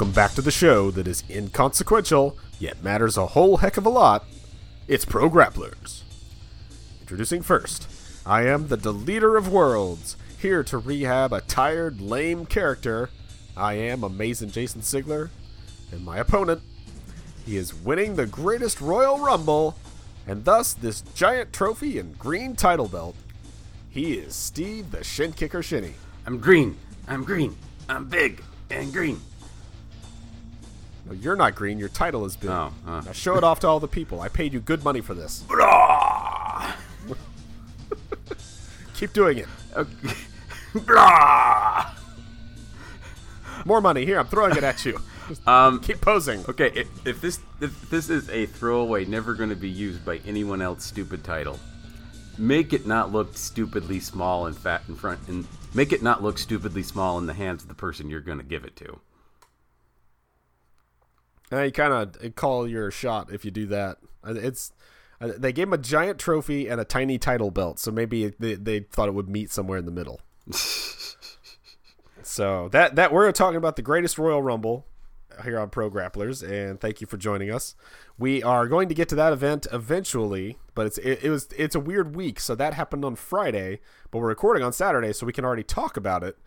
[0.00, 3.90] Welcome back to the show that is inconsequential, yet matters a whole heck of a
[3.90, 4.24] lot.
[4.88, 6.04] It's Pro Grapplers.
[7.02, 7.86] Introducing first,
[8.24, 13.10] I am the Deleter of Worlds, here to rehab a tired, lame character.
[13.54, 15.28] I am Amazing Jason Sigler,
[15.92, 16.62] and my opponent,
[17.44, 19.76] he is winning the greatest Royal Rumble,
[20.26, 23.16] and thus this giant trophy and green title belt.
[23.90, 25.92] He is Steve the Shin Kicker Shinny.
[26.24, 26.78] I'm green.
[27.06, 27.54] I'm green.
[27.86, 29.20] I'm big and green.
[31.12, 31.78] You're not green.
[31.78, 32.50] Your title is big.
[32.50, 33.00] Oh, uh.
[33.00, 34.20] Now show it off to all the people.
[34.20, 35.44] I paid you good money for this.
[38.94, 39.46] Keep doing it.
[39.76, 40.14] Okay.
[43.64, 44.04] More money.
[44.04, 44.98] Here, I'm throwing it at you.
[45.46, 46.44] Um, keep posing.
[46.48, 50.16] okay, if, if this if this is a throwaway, never going to be used by
[50.26, 51.60] anyone else stupid title,
[52.36, 56.36] make it not look stupidly small and fat in front, and make it not look
[56.36, 58.98] stupidly small in the hands of the person you're going to give it to.
[61.52, 63.98] Uh, you kind of call your shot if you do that.
[64.24, 64.72] It's
[65.20, 68.54] uh, they gave him a giant trophy and a tiny title belt, so maybe they,
[68.54, 70.20] they thought it would meet somewhere in the middle.
[72.22, 74.86] so that that we're talking about the greatest Royal Rumble
[75.44, 77.74] here on Pro Grapplers, and thank you for joining us.
[78.18, 81.74] We are going to get to that event eventually, but it's it, it was it's
[81.74, 85.32] a weird week, so that happened on Friday, but we're recording on Saturday, so we
[85.32, 86.38] can already talk about it.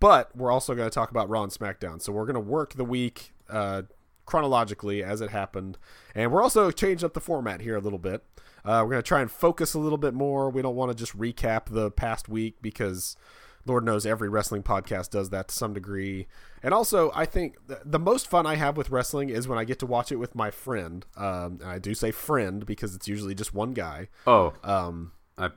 [0.00, 2.74] But we're also going to talk about Raw and SmackDown, so we're going to work
[2.74, 3.82] the week uh,
[4.26, 5.78] chronologically as it happened,
[6.14, 8.22] and we're also changing up the format here a little bit.
[8.64, 10.50] Uh, we're going to try and focus a little bit more.
[10.50, 13.16] We don't want to just recap the past week because
[13.64, 16.26] Lord knows every wrestling podcast does that to some degree.
[16.64, 19.62] And also, I think th- the most fun I have with wrestling is when I
[19.64, 21.06] get to watch it with my friend.
[21.16, 24.08] Um, and I do say friend because it's usually just one guy.
[24.26, 25.50] Oh, Um, I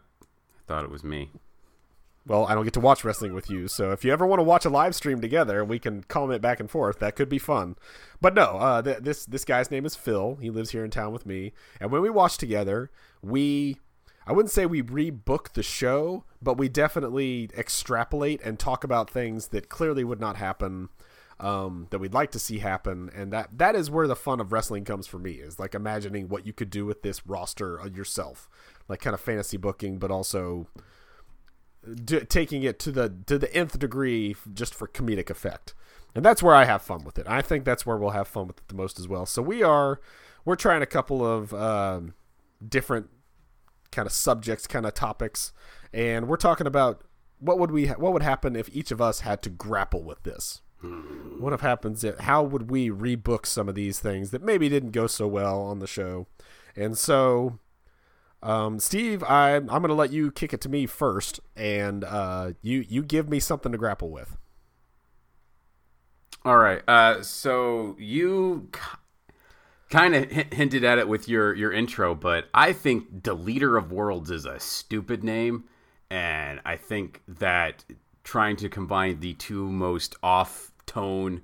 [0.67, 1.31] thought it was me.
[2.28, 4.44] Well, I don't get to watch wrestling with you, so if you ever want to
[4.44, 7.00] watch a live stream together, we can comment back and forth.
[7.00, 7.75] That could be fun.
[8.22, 10.38] But no, uh, th- this this guy's name is Phil.
[10.41, 12.91] He lives here in town with me, and when we watch together,
[13.22, 13.78] we
[14.28, 19.47] I wouldn't say we rebook the show, but we definitely extrapolate and talk about things
[19.47, 20.90] that clearly would not happen.
[21.40, 24.51] Um, that we'd like to see happen, and that that is where the fun of
[24.51, 25.36] wrestling comes for me.
[25.36, 28.50] Is like imagining what you could do with this roster uh, yourself,
[28.90, 30.68] like kind of fantasy booking, but also
[32.29, 35.73] taking it to the to the nth degree just for comedic effect.
[36.16, 37.28] And that's where i have fun with it.
[37.28, 39.25] I think that's where we'll have fun with it the most as well.
[39.25, 40.00] So we are
[40.45, 42.13] we're trying a couple of um,
[42.68, 43.09] different
[43.91, 45.51] kind of subjects kind of topics
[45.94, 47.03] and we're talking about
[47.39, 50.23] what would we ha- what would happen if each of us had to grapple with
[50.23, 50.62] this?
[51.41, 54.91] What if happens if, how would we rebook some of these things that maybe didn't
[54.91, 56.28] go so well on the show?
[56.75, 57.59] And so
[58.41, 62.53] um, Steve, I, I'm going to let you kick it to me first, and uh,
[62.61, 64.38] you you give me something to grapple with.
[66.45, 66.81] All right.
[66.88, 68.69] Uh, so you
[69.89, 74.31] kind of hinted at it with your your intro, but I think Deleter of Worlds
[74.31, 75.66] is a stupid name,
[76.09, 77.83] and I think that
[78.23, 81.41] trying to combine the two most off tone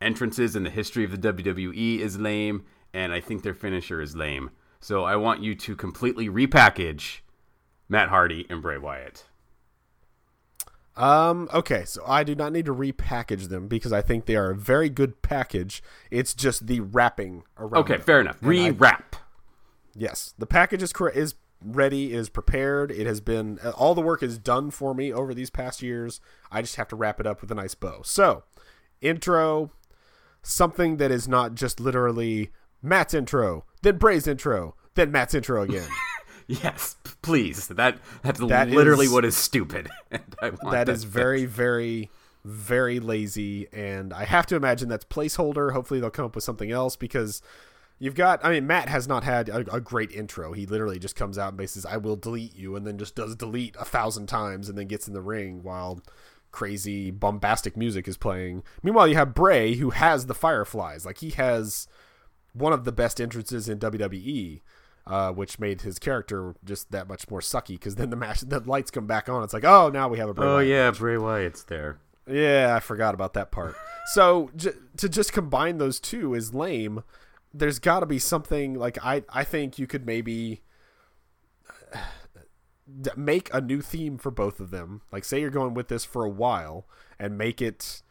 [0.00, 4.14] entrances in the history of the WWE is lame, and I think their finisher is
[4.14, 4.50] lame.
[4.80, 7.20] So I want you to completely repackage
[7.88, 9.24] Matt Hardy and Bray Wyatt.
[10.96, 14.50] Um, okay, so I do not need to repackage them because I think they are
[14.50, 15.80] a very good package.
[16.10, 17.82] It's just the wrapping around.
[17.82, 18.02] Okay, them.
[18.02, 18.42] fair enough.
[18.42, 19.20] And I- Rewrap.
[19.94, 21.16] Yes, the package is correct.
[21.16, 21.34] Is
[21.64, 22.12] ready.
[22.12, 22.90] Is prepared.
[22.90, 26.20] It has been all the work is done for me over these past years.
[26.50, 28.02] I just have to wrap it up with a nice bow.
[28.04, 28.42] So,
[29.00, 29.70] intro,
[30.42, 32.50] something that is not just literally
[32.82, 35.88] Matt's intro, then Bray's intro, then Matt's intro again.
[36.50, 37.68] Yes, please.
[37.68, 39.90] That that's That literally is- what is stupid.
[40.10, 42.10] and I want that is very, very,
[42.42, 45.72] very lazy, and I have to imagine that's placeholder.
[45.74, 47.42] Hopefully, they'll come up with something else because
[47.98, 48.42] you've got.
[48.42, 50.54] I mean, Matt has not had a, a great intro.
[50.54, 53.14] He literally just comes out and basically says, "I will delete you," and then just
[53.14, 56.00] does delete a thousand times, and then gets in the ring while
[56.50, 58.62] crazy bombastic music is playing.
[58.82, 61.04] Meanwhile, you have Bray who has the Fireflies.
[61.04, 61.88] Like he has
[62.52, 64.60] one of the best entrances in WWE.
[65.06, 68.60] Uh, which made his character just that much more sucky because then the match, the
[68.60, 69.42] lights come back on.
[69.42, 71.98] It's like, oh, now we have a Bray Oh Wyatt yeah, Bray Wyatt's there.
[72.30, 73.74] yeah, I forgot about that part.
[74.12, 77.04] So j- to just combine those two is lame.
[77.54, 80.60] There's got to be something like I I think you could maybe
[83.16, 85.02] make a new theme for both of them.
[85.12, 86.86] Like say you're going with this for a while
[87.18, 88.02] and make it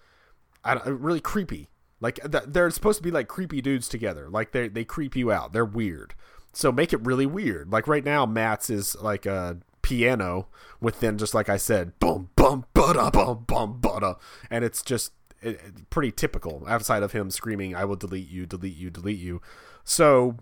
[0.63, 1.69] I don't, really creepy.
[1.99, 4.29] Like th- they're supposed to be like creepy dudes together.
[4.29, 5.53] Like they they creep you out.
[5.53, 6.13] They're weird.
[6.53, 7.71] So make it really weird.
[7.71, 10.47] Like right now, Matt's is like a piano
[10.81, 15.13] with then just like I said, boom, bum, bada, bum, bum, bada, and it's just
[15.41, 19.41] it- pretty typical outside of him screaming, "I will delete you, delete you, delete you."
[19.83, 20.37] So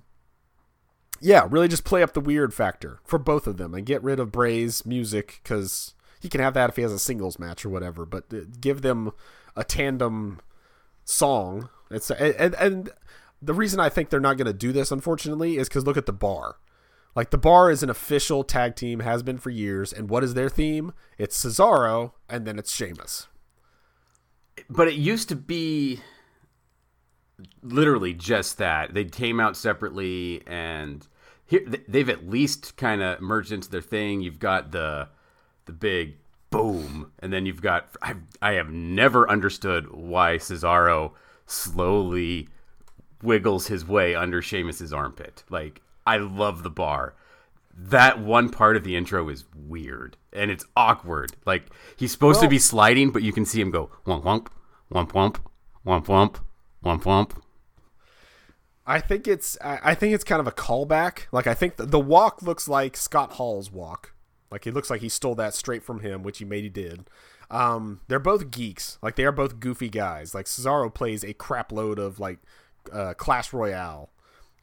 [1.21, 4.19] yeah, really just play up the weird factor for both of them and get rid
[4.19, 7.69] of Bray's music because he can have that if he has a singles match or
[7.69, 8.05] whatever.
[8.05, 9.11] But uh, give them
[9.55, 10.39] a tandem
[11.05, 11.69] song.
[11.89, 12.89] It's and and
[13.41, 16.05] the reason I think they're not going to do this, unfortunately, is because look at
[16.05, 16.57] the bar.
[17.15, 20.33] Like the bar is an official tag team, has been for years, and what is
[20.33, 20.91] their theme?
[21.17, 23.27] It's Cesaro, and then it's Sheamus.
[24.69, 26.01] But it used to be
[27.61, 28.93] literally just that.
[28.93, 31.07] They came out separately, and
[31.45, 34.21] here they've at least kind of merged into their thing.
[34.21, 35.09] You've got the
[35.65, 36.17] the big
[36.49, 37.89] boom, and then you've got.
[38.01, 41.11] I I have never understood why Cesaro
[41.45, 42.49] slowly
[43.21, 45.43] wiggles his way under Sheamus's armpit.
[45.49, 47.15] Like I love the bar.
[47.77, 51.33] That one part of the intro is weird and it's awkward.
[51.45, 51.65] Like
[51.97, 54.47] he's supposed to be sliding, but you can see him go womp womp,
[54.91, 55.37] womp womp,
[55.85, 56.39] womp womp,
[56.83, 57.41] womp womp.
[58.87, 61.23] I think it's I I think it's kind of a callback.
[61.31, 64.13] Like I think the, the walk looks like Scott Hall's walk.
[64.51, 67.09] Like it looks like he stole that straight from him, which he maybe did.
[67.49, 68.97] Um, they're both geeks.
[69.01, 70.33] Like they are both goofy guys.
[70.33, 72.39] Like Cesaro plays a crap load of like
[72.91, 74.09] uh, Clash Royale,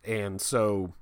[0.05, 0.95] and so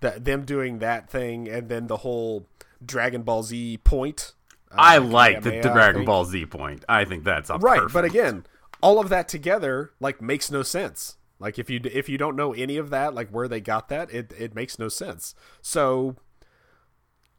[0.00, 2.46] that them doing that thing, and then the whole
[2.84, 4.32] Dragon Ball Z point.
[4.70, 6.04] uh, I like the, the Dragon.
[6.04, 6.84] Ball Z point.
[6.88, 7.92] I think that's right perfect.
[7.94, 8.44] but again
[8.80, 12.52] all of that together like makes no sense like if you if you don't know
[12.52, 16.14] any of that like where they got that it it makes no sense so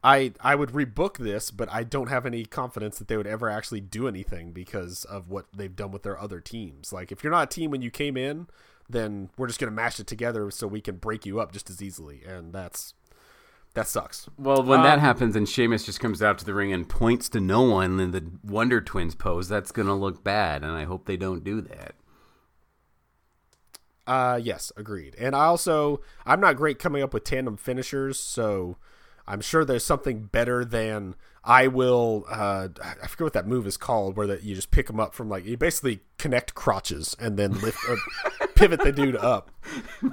[0.03, 3.49] i i would rebook this but i don't have any confidence that they would ever
[3.49, 7.31] actually do anything because of what they've done with their other teams like if you're
[7.31, 8.47] not a team when you came in
[8.89, 11.69] then we're just going to mash it together so we can break you up just
[11.69, 12.93] as easily and that's
[13.73, 16.73] that sucks Well, when that Um, happens and Sheamus just comes out to the ring
[16.73, 20.63] and points to no one in the Wonder Twins pose, that's going to look bad,
[20.63, 21.93] and I hope they don't do that.
[24.07, 25.15] Uh yes, agreed.
[25.19, 28.77] And I also I'm not great coming up with tandem finishers, so
[29.29, 32.67] I'm sure there's something better than I will uh
[33.01, 35.29] I forget what that move is called where that you just pick them up from
[35.29, 37.97] like you basically connect crotches and then lift or
[38.55, 39.51] pivot the dude up.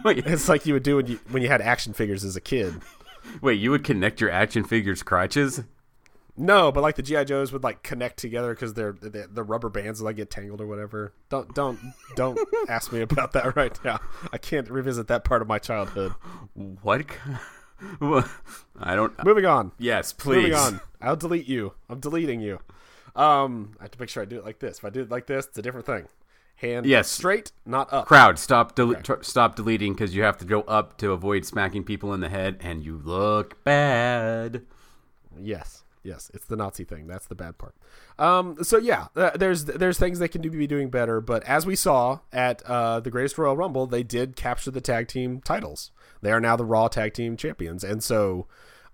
[0.05, 2.41] wait, It's like you would do when you when you had action figures as a
[2.41, 2.75] kid.
[3.41, 5.63] wait, you would connect your action figures' crotches?
[6.39, 9.71] No, but like the GI Joes would like connect together because they're the, the rubber
[9.71, 11.15] bands like get tangled or whatever.
[11.31, 11.79] Don't don't
[12.15, 14.01] don't ask me about that right now.
[14.33, 16.13] I can't revisit that part of my childhood.
[16.83, 17.07] What?
[18.01, 19.25] I don't.
[19.25, 19.73] Moving on.
[19.79, 20.37] Yes, please.
[20.37, 20.81] Moving on.
[21.01, 21.73] I'll delete you.
[21.89, 22.59] I'm deleting you.
[23.15, 24.79] Um, I have to make sure I do it like this.
[24.79, 26.07] If I do it like this, it's a different thing.
[26.57, 27.11] Hand Yes.
[27.11, 28.07] straight, not up.
[28.07, 31.85] Crowd, stop, del- tr- stop deleting because you have to go up to avoid smacking
[31.85, 34.63] people in the head, and you look bad.
[35.39, 37.07] Yes, yes, it's the Nazi thing.
[37.07, 37.75] That's the bad part.
[38.19, 41.21] Um, so yeah, uh, there's there's things they can do be doing better.
[41.21, 45.09] But as we saw at uh, the Greatest Royal Rumble, they did capture the tag
[45.09, 45.91] team titles.
[46.23, 48.47] They are now the Raw Tag Team Champions, and so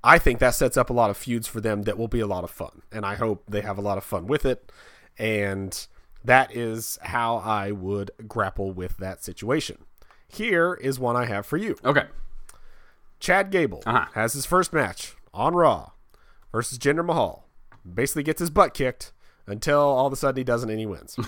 [0.02, 2.26] I think that sets up a lot of feuds for them that will be a
[2.26, 2.82] lot of fun.
[2.90, 4.72] And I hope they have a lot of fun with it.
[5.16, 5.86] And
[6.24, 9.84] that is how I would grapple with that situation.
[10.26, 11.76] Here is one I have for you.
[11.84, 12.06] Okay.
[13.20, 14.06] Chad Gable Uh-huh.
[14.14, 15.90] has his first match on Raw
[16.52, 17.48] versus Jinder Mahal.
[17.90, 19.12] Basically gets his butt kicked
[19.46, 21.18] until all of a sudden he doesn't and he wins.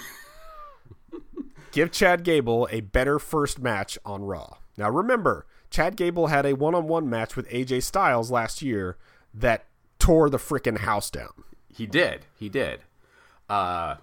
[1.73, 4.59] Give Chad Gable a better first match on Raw.
[4.77, 8.97] Now remember, Chad Gable had a one-on-one match with AJ Styles last year
[9.33, 9.65] that
[9.99, 11.33] tore the freaking house down.
[11.69, 12.27] He did.
[12.39, 12.81] He did.
[13.49, 13.97] Uh,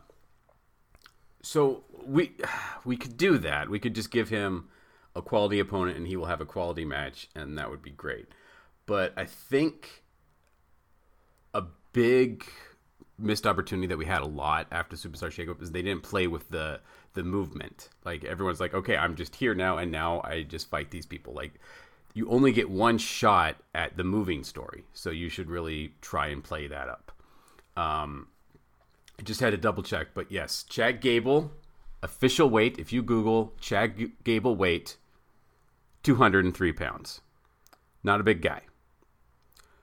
[1.42, 2.34] so we
[2.84, 3.70] we could do that.
[3.70, 4.68] We could just give him
[5.16, 8.28] a quality opponent, and he will have a quality match, and that would be great.
[8.86, 10.01] But I think
[11.94, 12.46] big
[13.18, 16.50] missed opportunity that we had a lot after Superstar Shakeup is they didn't play with
[16.50, 16.80] the
[17.14, 17.90] the movement.
[18.06, 21.34] Like everyone's like, okay, I'm just here now, and now I just fight these people.
[21.34, 21.54] Like
[22.14, 26.44] you only get one shot at the moving story, so you should really try and
[26.44, 27.12] play that up.
[27.78, 28.28] Um,
[29.20, 31.52] I just had to double check, but yes, Chad Gable,
[32.02, 32.80] official weight.
[32.80, 34.98] If you Google Chad Gable weight,
[36.04, 37.22] 203 pounds.
[38.04, 38.62] Not a big guy.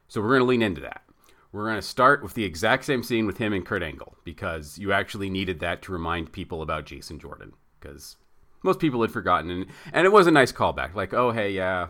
[0.08, 1.02] So we're going to lean into that.
[1.52, 4.78] We're going to start with the exact same scene with him and Kurt Angle because
[4.78, 8.16] you actually needed that to remind people about Jason Jordan because
[8.62, 11.88] most people had forgotten and and it was a nice callback like oh hey yeah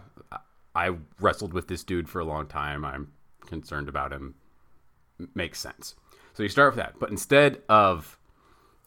[0.74, 3.12] I wrestled with this dude for a long time I'm
[3.46, 4.34] concerned about him.
[5.34, 5.96] Makes sense.
[6.34, 8.16] So you start with that but instead of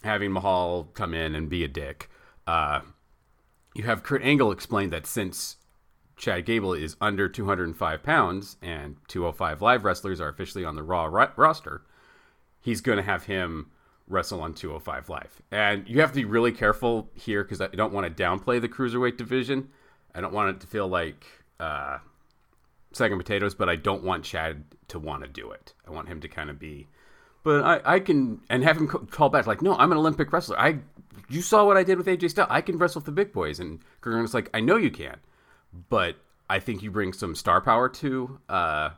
[0.03, 2.09] having Mahal come in and be a dick
[2.47, 2.81] uh,
[3.75, 5.57] you have Kurt Angle explain that since
[6.21, 11.05] Chad Gable is under 205 pounds and 205 live wrestlers are officially on the Raw
[11.05, 11.81] ro- roster,
[12.59, 13.71] he's going to have him
[14.07, 15.41] wrestle on 205 Live.
[15.51, 18.69] And you have to be really careful here because I don't want to downplay the
[18.69, 19.69] cruiserweight division.
[20.13, 21.25] I don't want it to feel like
[21.59, 21.97] uh,
[22.91, 25.73] second potatoes, but I don't want Chad to want to do it.
[25.87, 26.87] I want him to kind of be.
[27.43, 30.59] But I, I can and have him call back like, no, I'm an Olympic wrestler.
[30.59, 30.77] I,
[31.29, 32.49] you saw what I did with AJ Styles.
[32.51, 33.59] I can wrestle with the big boys.
[33.59, 35.17] And Kurt Angle's like, I know you can,
[35.89, 36.17] but
[36.49, 38.89] I think you bring some star power to uh,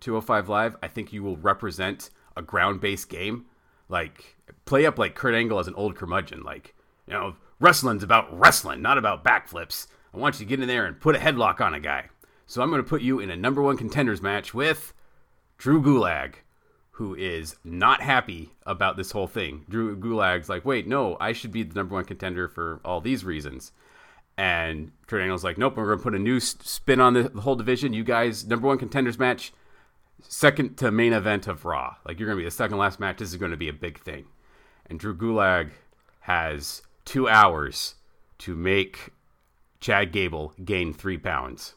[0.00, 0.76] 205 Live.
[0.82, 3.46] I think you will represent a ground based game.
[3.88, 6.42] Like, play up like Kurt Angle as an old curmudgeon.
[6.42, 6.74] Like,
[7.06, 9.86] you know, wrestling's about wrestling, not about backflips.
[10.14, 12.08] I want you to get in there and put a headlock on a guy.
[12.46, 14.92] So I'm going to put you in a number one contenders match with
[15.56, 16.34] Drew Gulag,
[16.92, 19.64] who is not happy about this whole thing.
[19.68, 23.24] Drew Gulag's like, wait, no, I should be the number one contender for all these
[23.24, 23.72] reasons.
[24.42, 27.54] And Kurt Angle's like, nope, we're going to put a new spin on the, whole
[27.54, 27.92] division.
[27.92, 29.52] You guys, number one contenders match,
[30.20, 31.94] second to main event of Raw.
[32.04, 33.18] Like, you're going to be the second last match.
[33.18, 34.24] This is going to be a big thing.
[34.86, 35.70] And Drew Gulag
[36.22, 37.94] has two hours
[38.38, 39.10] to make
[39.78, 41.74] Chad Gable gain three pounds.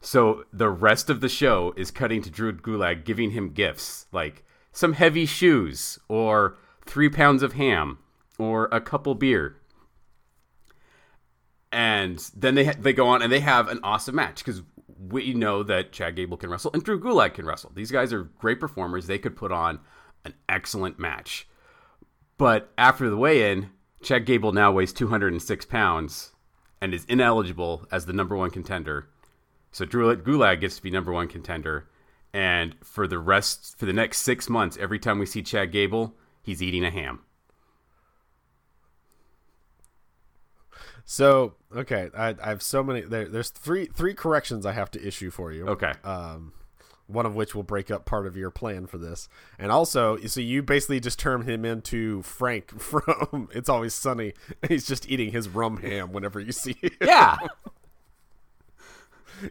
[0.00, 4.44] So the rest of the show is cutting to Drew Gulag giving him gifts like
[4.72, 7.98] some heavy shoes or three pounds of ham
[8.38, 9.58] or a couple beer
[11.96, 14.62] and then they they go on and they have an awesome match because
[14.98, 17.72] we know that Chad Gable can wrestle and Drew Gulak can wrestle.
[17.74, 19.06] These guys are great performers.
[19.06, 19.80] They could put on
[20.24, 21.48] an excellent match.
[22.38, 23.70] But after the weigh-in,
[24.02, 26.32] Chad Gable now weighs 206 pounds
[26.82, 29.08] and is ineligible as the number one contender.
[29.72, 31.88] So Drew Gulak gets to be number one contender.
[32.32, 36.14] And for the rest, for the next six months, every time we see Chad Gable,
[36.42, 37.20] he's eating a ham.
[41.08, 43.00] So okay, I, I have so many.
[43.00, 45.68] There, there's three three corrections I have to issue for you.
[45.68, 45.92] Okay.
[46.02, 46.52] Um,
[47.06, 49.28] one of which will break up part of your plan for this,
[49.60, 54.32] and also, so you basically just turned him into Frank from It's Always Sunny.
[54.68, 56.90] He's just eating his rum ham whenever you see him.
[57.00, 57.36] Yeah.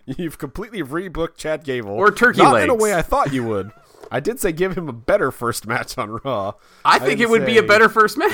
[0.06, 2.64] You've completely rebooked Chad Gable or turkey Not legs.
[2.66, 3.72] in a way I thought you would.
[4.12, 6.54] I did say give him a better first match on Raw.
[6.84, 8.34] I think it would say, be a better first match.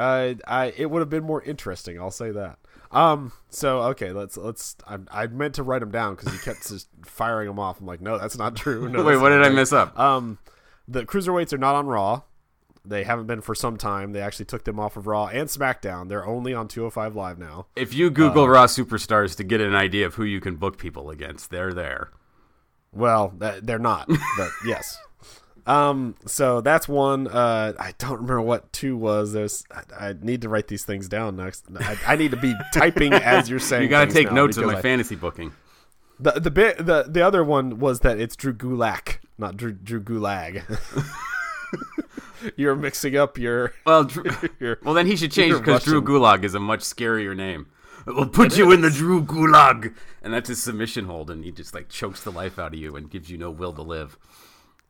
[0.00, 2.00] I, I, it would have been more interesting.
[2.00, 2.58] I'll say that.
[2.90, 3.32] Um.
[3.50, 4.76] So okay, let's let's.
[4.86, 7.80] I, I meant to write them down because you kept just firing them off.
[7.80, 8.88] I'm like, no, that's not true.
[8.88, 9.46] No, Wait, what did true.
[9.46, 9.96] I miss up?
[9.98, 10.38] Um,
[10.88, 12.22] the cruiserweights are not on Raw.
[12.84, 14.12] They haven't been for some time.
[14.12, 16.08] They actually took them off of Raw and SmackDown.
[16.08, 17.66] They're only on 205 Live now.
[17.76, 20.78] If you Google uh, Raw superstars to get an idea of who you can book
[20.78, 22.10] people against, they're there.
[22.92, 24.98] Well, they're not, but yes.
[25.66, 27.28] Um, so that's one.
[27.28, 29.32] Uh, I don't remember what two was.
[29.32, 31.64] There's, I, I need to write these things down next.
[31.78, 33.84] I, I need to be typing as you're saying.
[33.84, 35.52] You got to take notes of my I, fantasy booking.
[36.18, 40.02] The the bit the the other one was that it's Drew Gulak, not Drew Drew
[40.02, 40.62] Gulag.
[42.56, 44.04] you're mixing up your well.
[44.04, 44.24] Drew,
[44.60, 47.66] your, well, then he should change because Drew Gulag is a much scarier name.
[48.06, 48.74] We'll put it you is.
[48.74, 52.32] in the Drew Gulag, and that's his submission hold, and he just like chokes the
[52.32, 54.18] life out of you and gives you no will to live.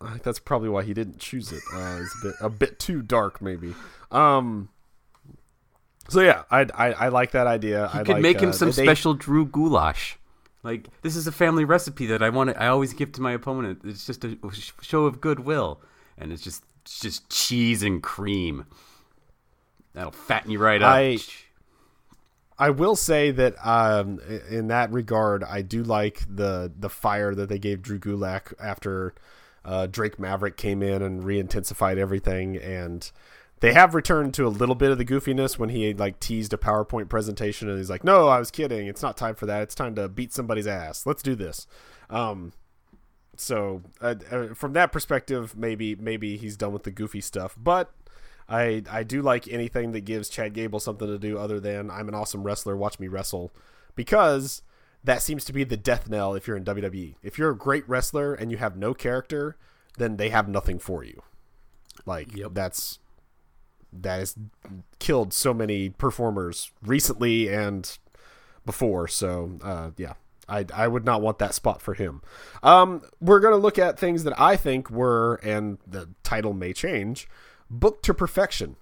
[0.01, 1.63] I think that's probably why he didn't choose it.
[1.75, 3.75] Uh, it's a bit a bit too dark, maybe.
[4.11, 4.69] Um.
[6.09, 7.91] So yeah, I I, I like that idea.
[7.93, 10.17] I could like, make him uh, some they, special Drew goulash.
[10.63, 12.51] Like this is a family recipe that I want.
[12.51, 13.81] To, I always give to my opponent.
[13.85, 14.37] It's just a
[14.81, 15.81] show of goodwill,
[16.19, 18.67] and it's just it's just cheese and cream.
[19.93, 20.95] That'll fatten you right up.
[20.95, 21.19] I,
[22.59, 27.49] I will say that um, in that regard, I do like the the fire that
[27.49, 29.15] they gave Drew Gulak after
[29.65, 33.11] uh, Drake Maverick came in and re-intensified everything, and
[33.61, 36.57] they have returned to a little bit of the goofiness when he like teased a
[36.57, 38.87] PowerPoint presentation and he's like, "No, I was kidding.
[38.87, 39.63] It's not time for that.
[39.63, 41.05] It's time to beat somebody's ass.
[41.07, 41.67] Let's do this."
[42.09, 42.53] Um,
[43.37, 47.93] so uh, uh, from that perspective, maybe maybe he's done with the goofy stuff, but.
[48.53, 52.09] I, I do like anything that gives Chad Gable something to do other than I'm
[52.09, 53.53] an awesome wrestler, watch me wrestle.
[53.95, 54.63] Because
[55.05, 57.15] that seems to be the death knell if you're in WWE.
[57.23, 59.57] If you're a great wrestler and you have no character,
[59.99, 61.23] then they have nothing for you.
[62.07, 62.51] Like yep.
[62.53, 62.99] that's
[63.93, 64.37] that has
[64.99, 67.99] killed so many performers recently and
[68.65, 69.09] before.
[69.09, 70.15] So uh, yeah,
[70.49, 72.23] I I would not want that spot for him.
[72.63, 77.29] Um, we're gonna look at things that I think were, and the title may change,
[77.71, 78.77] booked to perfection.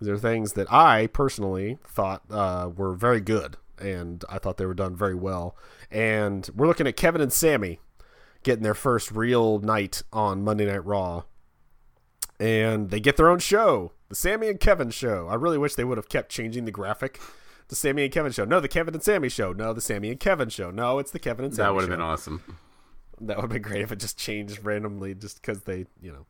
[0.00, 4.66] These are things that I personally thought uh, were very good and I thought they
[4.66, 5.56] were done very well.
[5.90, 7.80] And we're looking at Kevin and Sami
[8.42, 11.24] getting their first real night on Monday Night Raw.
[12.40, 15.26] And they get their own show, the Sami and Kevin show.
[15.28, 17.20] I really wish they would have kept changing the graphic.
[17.68, 18.44] The Sami and Kevin show.
[18.44, 19.52] No, the Kevin and Sami show.
[19.52, 20.70] No, the Sami and Kevin show.
[20.70, 22.42] No, it's the Kevin and Sami That would have been awesome.
[23.20, 26.26] That would have been great if it just changed randomly just because they, you know,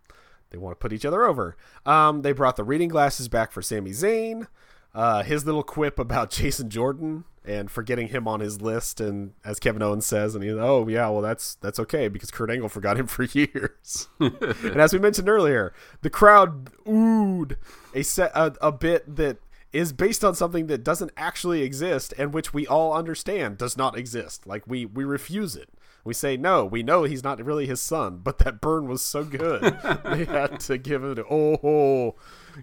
[0.51, 1.57] they want to put each other over.
[1.85, 4.47] Um, they brought the reading glasses back for Sami Zayn.
[4.95, 9.59] Uh, his little quip about Jason Jordan and forgetting him on his list, and as
[9.59, 12.99] Kevin Owens says, and he, oh yeah, well that's that's okay because Kurt Angle forgot
[12.99, 14.09] him for years.
[14.21, 17.57] and as we mentioned earlier, the crowd oohed
[17.95, 19.39] a set a, a bit that
[19.73, 23.97] is based on something that doesn't actually exist and which we all understand does not
[23.97, 24.47] exist.
[24.47, 25.71] Like we we refuse it.
[26.05, 26.65] We say no.
[26.65, 29.63] We know he's not really his son, but that burn was so good
[30.05, 31.19] they had to give it.
[31.31, 32.15] Oh,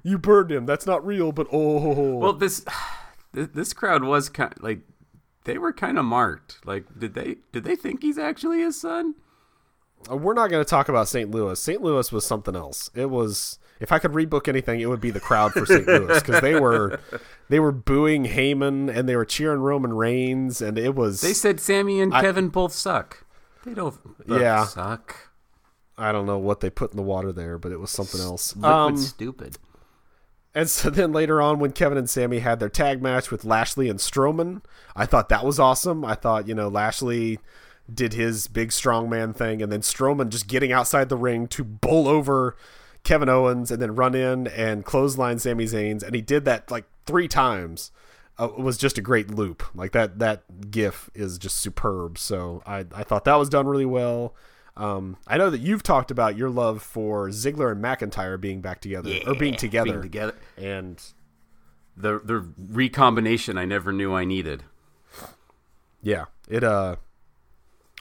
[0.04, 0.66] you burned him.
[0.66, 2.18] That's not real, but oh.
[2.18, 2.66] Well, this
[3.32, 4.80] this crowd was kind of, like
[5.46, 6.60] they were kind of marked.
[6.66, 9.16] Like, did they did they think he's actually his son?
[10.10, 11.32] Uh, we're not going to talk about St.
[11.32, 11.60] Louis.
[11.60, 11.82] St.
[11.82, 12.90] Louis was something else.
[12.94, 15.88] It was if I could rebook anything, it would be the crowd for St.
[15.88, 17.00] Louis because they were
[17.50, 21.60] they were booing Heyman and they were cheering Roman Reigns, and it was they said
[21.60, 23.26] Sami and I, Kevin both suck.
[23.64, 23.96] They don't.
[24.28, 25.32] yeah, suck.
[25.98, 28.56] I don't know what they put in the water there, but it was something else.
[28.56, 29.58] Liquid um, stupid.
[30.56, 33.90] And so then later on, when Kevin and Sami had their tag match with Lashley
[33.90, 34.64] and Strowman,
[34.96, 36.06] I thought that was awesome.
[36.06, 37.40] I thought, you know, Lashley
[37.94, 42.08] did his big strongman thing, and then Strowman just getting outside the ring to bowl
[42.08, 42.56] over
[43.04, 46.86] Kevin Owens and then run in and clothesline Sami Zayn's, and he did that like
[47.06, 47.92] three times.
[48.38, 49.64] Uh, it was just a great loop.
[49.76, 52.18] Like that that gif is just superb.
[52.18, 54.34] So I I thought that was done really well.
[54.78, 58.82] Um, I know that you've talked about your love for Ziggler and McIntyre being back
[58.82, 61.02] together yeah, or being together, being together, and
[61.96, 64.64] the the recombination I never knew I needed.
[66.02, 66.98] Yeah, it uh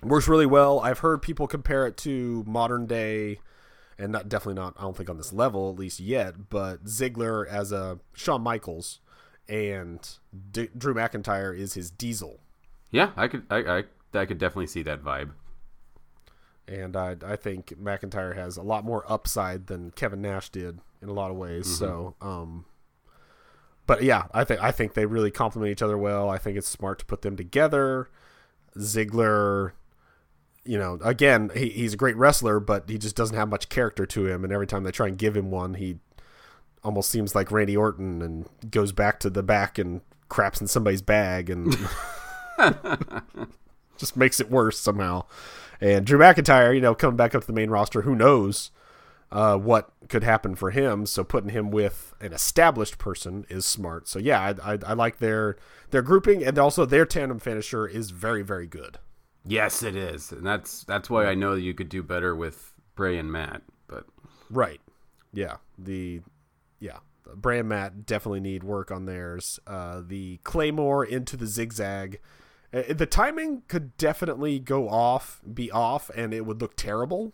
[0.02, 0.80] works really well.
[0.80, 3.38] I've heard people compare it to modern day,
[3.96, 4.74] and not definitely not.
[4.76, 8.98] I don't think on this level at least yet, but Ziggler as a Shawn Michaels,
[9.48, 10.00] and
[10.50, 12.40] D- Drew McIntyre is his Diesel.
[12.90, 15.30] Yeah, I could I, I I could definitely see that vibe
[16.68, 21.08] and I I think McIntyre has a lot more upside than Kevin Nash did in
[21.08, 21.66] a lot of ways.
[21.66, 21.84] Mm-hmm.
[21.84, 22.64] So, um,
[23.86, 26.30] but yeah, I think I think they really complement each other well.
[26.30, 28.08] I think it's smart to put them together.
[28.76, 29.72] Ziggler,
[30.64, 34.04] you know, again, he, he's a great wrestler, but he just doesn't have much character
[34.06, 34.42] to him.
[34.42, 35.98] And every time they try and give him one, he
[36.82, 41.02] almost seems like Randy Orton and goes back to the back and craps in somebody's
[41.02, 41.76] bag and
[43.98, 45.24] just makes it worse somehow.
[45.84, 48.70] And Drew McIntyre, you know, coming back up to the main roster, who knows
[49.30, 51.04] uh, what could happen for him?
[51.04, 54.08] So putting him with an established person is smart.
[54.08, 55.56] So yeah, I, I, I like their
[55.90, 58.98] their grouping, and also their tandem finisher is very very good.
[59.44, 63.18] Yes, it is, and that's that's why I know you could do better with Bray
[63.18, 63.60] and Matt.
[63.86, 64.06] But
[64.48, 64.80] right,
[65.34, 66.22] yeah, the
[66.80, 67.00] yeah,
[67.36, 69.60] Bray and Matt definitely need work on theirs.
[69.66, 72.20] Uh, the Claymore into the zigzag
[72.74, 77.32] the timing could definitely go off, be off, and it would look terrible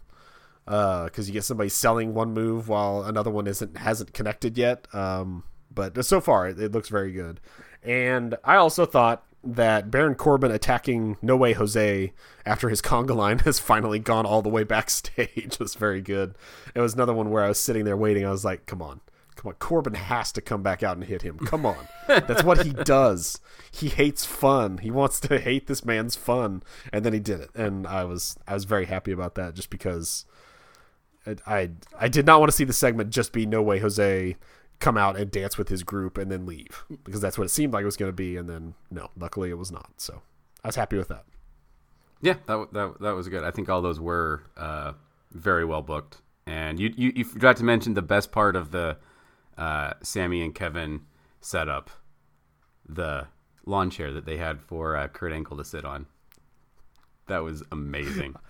[0.67, 4.87] because uh, you get somebody selling one move while another one isn't hasn't connected yet.
[4.95, 7.41] Um, but so far, it, it, looks very good.
[7.83, 12.13] And I also thought that Baron Corbin attacking No Way Jose
[12.45, 16.35] after his conga line has finally gone all the way backstage was very good.
[16.75, 18.27] It was another one where I was sitting there waiting.
[18.27, 19.01] I was like, "Come on,
[19.41, 21.39] Come on, Corbin has to come back out and hit him.
[21.39, 21.89] Come on.
[22.07, 23.41] That's what he does.
[23.71, 24.77] He hates fun.
[24.79, 26.63] He wants to hate this man's fun.
[26.93, 27.51] And then he did it.
[27.55, 30.27] And I was I was very happy about that just because
[31.25, 34.37] I I, I did not want to see the segment just be no way Jose
[34.79, 37.73] come out and dance with his group and then leave because that's what it seemed
[37.73, 39.89] like it was going to be and then no, luckily it was not.
[39.97, 40.21] So
[40.63, 41.25] I was happy with that.
[42.21, 43.43] Yeah, that that that was good.
[43.43, 44.93] I think all those were uh,
[45.33, 46.19] very well booked.
[46.47, 48.99] And you, you you forgot to mention the best part of the
[49.61, 51.03] uh, Sami and Kevin
[51.41, 51.91] set up
[52.89, 53.29] the
[53.67, 56.07] lawn chair that they had for uh, Kurt Angle to sit on.
[57.29, 58.35] That was amazing.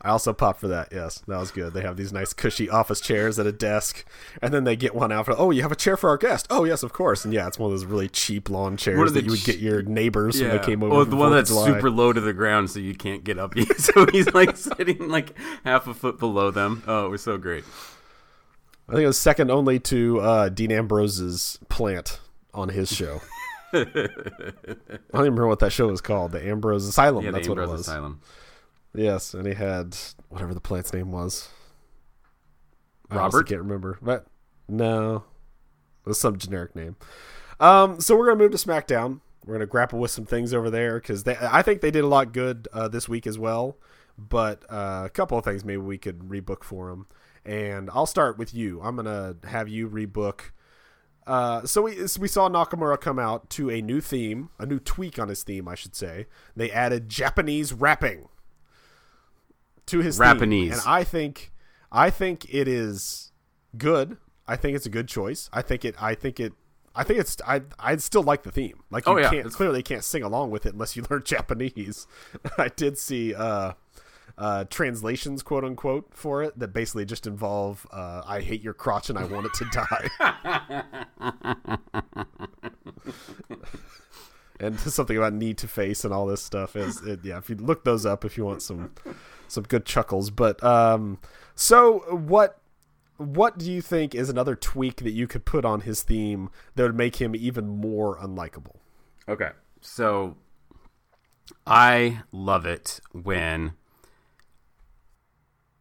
[0.00, 0.90] I also popped for that.
[0.92, 1.74] Yes, that was good.
[1.74, 4.04] They have these nice cushy office chairs at a desk,
[4.40, 5.34] and then they get one out for.
[5.36, 6.46] Oh, you have a chair for our guest.
[6.50, 7.24] Oh, yes, of course.
[7.24, 9.82] And yeah, it's one of those really cheap lawn chairs that you would get your
[9.82, 10.48] neighbors yeah.
[10.48, 10.94] when they came over.
[10.94, 13.54] Oh, the one that's super low to the ground, so you can't get up.
[13.76, 16.84] so he's like sitting like half a foot below them.
[16.86, 17.64] Oh, it was so great.
[18.88, 22.20] I think it was second only to uh, Dean Ambrose's plant
[22.54, 23.20] on his show.
[23.72, 26.32] I don't even remember what that show was called.
[26.32, 27.24] The Ambrose Asylum.
[27.24, 27.82] Yeah, that's what it was.
[27.82, 28.20] Asylum.
[28.94, 29.94] Yes, and he had
[30.30, 31.48] whatever the plant's name was.
[33.10, 33.46] Robert.
[33.46, 34.26] I can't remember, but
[34.68, 36.96] no, it was some generic name.
[37.60, 39.20] Um, so we're gonna move to SmackDown.
[39.44, 42.32] We're gonna grapple with some things over there because I think they did a lot
[42.32, 43.76] good uh, this week as well.
[44.16, 47.06] But uh, a couple of things maybe we could rebook for them
[47.48, 48.80] and I'll start with you.
[48.82, 50.50] I'm gonna have you rebook.
[51.26, 55.18] Uh, so we we saw Nakamura come out to a new theme, a new tweak
[55.18, 56.26] on his theme, I should say.
[56.56, 58.28] They added Japanese rapping
[59.86, 61.52] to his Japanese, and I think
[61.90, 63.32] I think it is
[63.76, 64.16] good.
[64.46, 65.48] I think it's a good choice.
[65.52, 65.94] I think it.
[66.02, 66.52] I think it.
[66.94, 67.36] I think it's.
[67.46, 67.62] I.
[67.78, 68.82] I still like the theme.
[68.90, 71.22] Like you Oh, yeah, can't it's- clearly can't sing along with it unless you learn
[71.24, 72.06] Japanese.
[72.58, 73.72] I did see uh,
[74.38, 79.10] uh, translations, quote unquote, for it that basically just involve uh, "I hate your crotch
[79.10, 80.08] and I want it to die."
[84.60, 87.54] and something about need to face and all this stuff is it, yeah if you
[87.54, 88.90] look those up if you want some
[89.46, 91.16] some good chuckles but um
[91.54, 92.58] so what
[93.18, 96.82] what do you think is another tweak that you could put on his theme that
[96.82, 98.78] would make him even more unlikable
[99.28, 99.50] Okay.
[99.80, 100.36] So
[101.66, 103.74] I love it when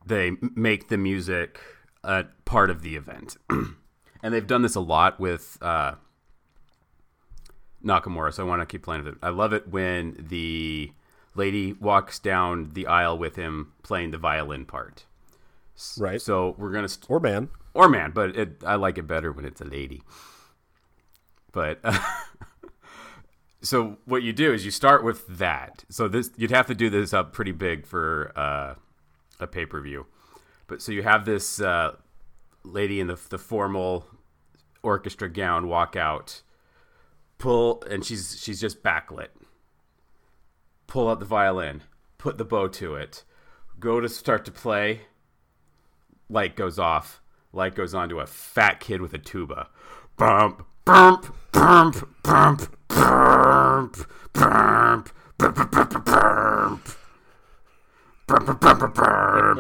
[0.08, 1.60] they make the music
[2.04, 3.38] a part of the event.
[3.50, 5.96] and they've done this a lot with uh,
[7.84, 9.20] Nakamura, so I want to keep playing with it.
[9.22, 10.92] I love it when the
[11.36, 15.06] lady walks down the aisle with him playing the violin part.
[15.98, 19.08] right So we're going to st- or man or man, but it, I like it
[19.08, 20.02] better when it's a lady.
[21.52, 21.80] But
[23.62, 25.86] so what you do is you start with that.
[25.90, 28.76] So this you'd have to do this up pretty big for uh,
[29.40, 30.06] a pay per view.
[30.68, 31.96] But so you have this uh,
[32.64, 34.06] lady in the the formal
[34.84, 36.42] orchestra gown walk out,
[37.38, 39.30] pull, and she's she's just backlit.
[40.88, 41.84] Pull out the violin,
[42.18, 43.24] put the bow to it,
[43.80, 45.02] go to start to play
[46.30, 47.22] light goes off.
[47.54, 49.70] Light goes on to a fat kid with a tuba.
[50.18, 53.98] Bump, bump, bump, bump, bump,
[54.34, 55.66] bump, bump, bump, bump, bump.
[55.66, 56.88] Bump, bump, bump, bump, bump.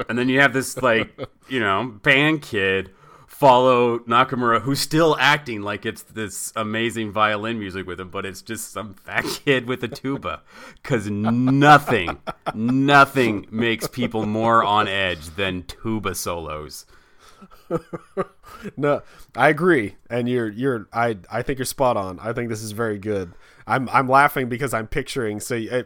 [0.10, 2.91] And then you have this like, you know, band kid
[3.27, 8.41] follow Nakamura who's still acting like it's this amazing violin music with him, but it's
[8.41, 10.41] just some fat kid with a tuba.
[10.84, 12.17] Cause nothing,
[12.56, 16.86] nothing makes people more on edge than tuba solos.
[18.77, 19.01] no
[19.36, 22.71] i agree and you're you're i i think you're spot on i think this is
[22.71, 23.34] very good
[23.67, 25.84] i'm i'm laughing because i'm picturing so uh,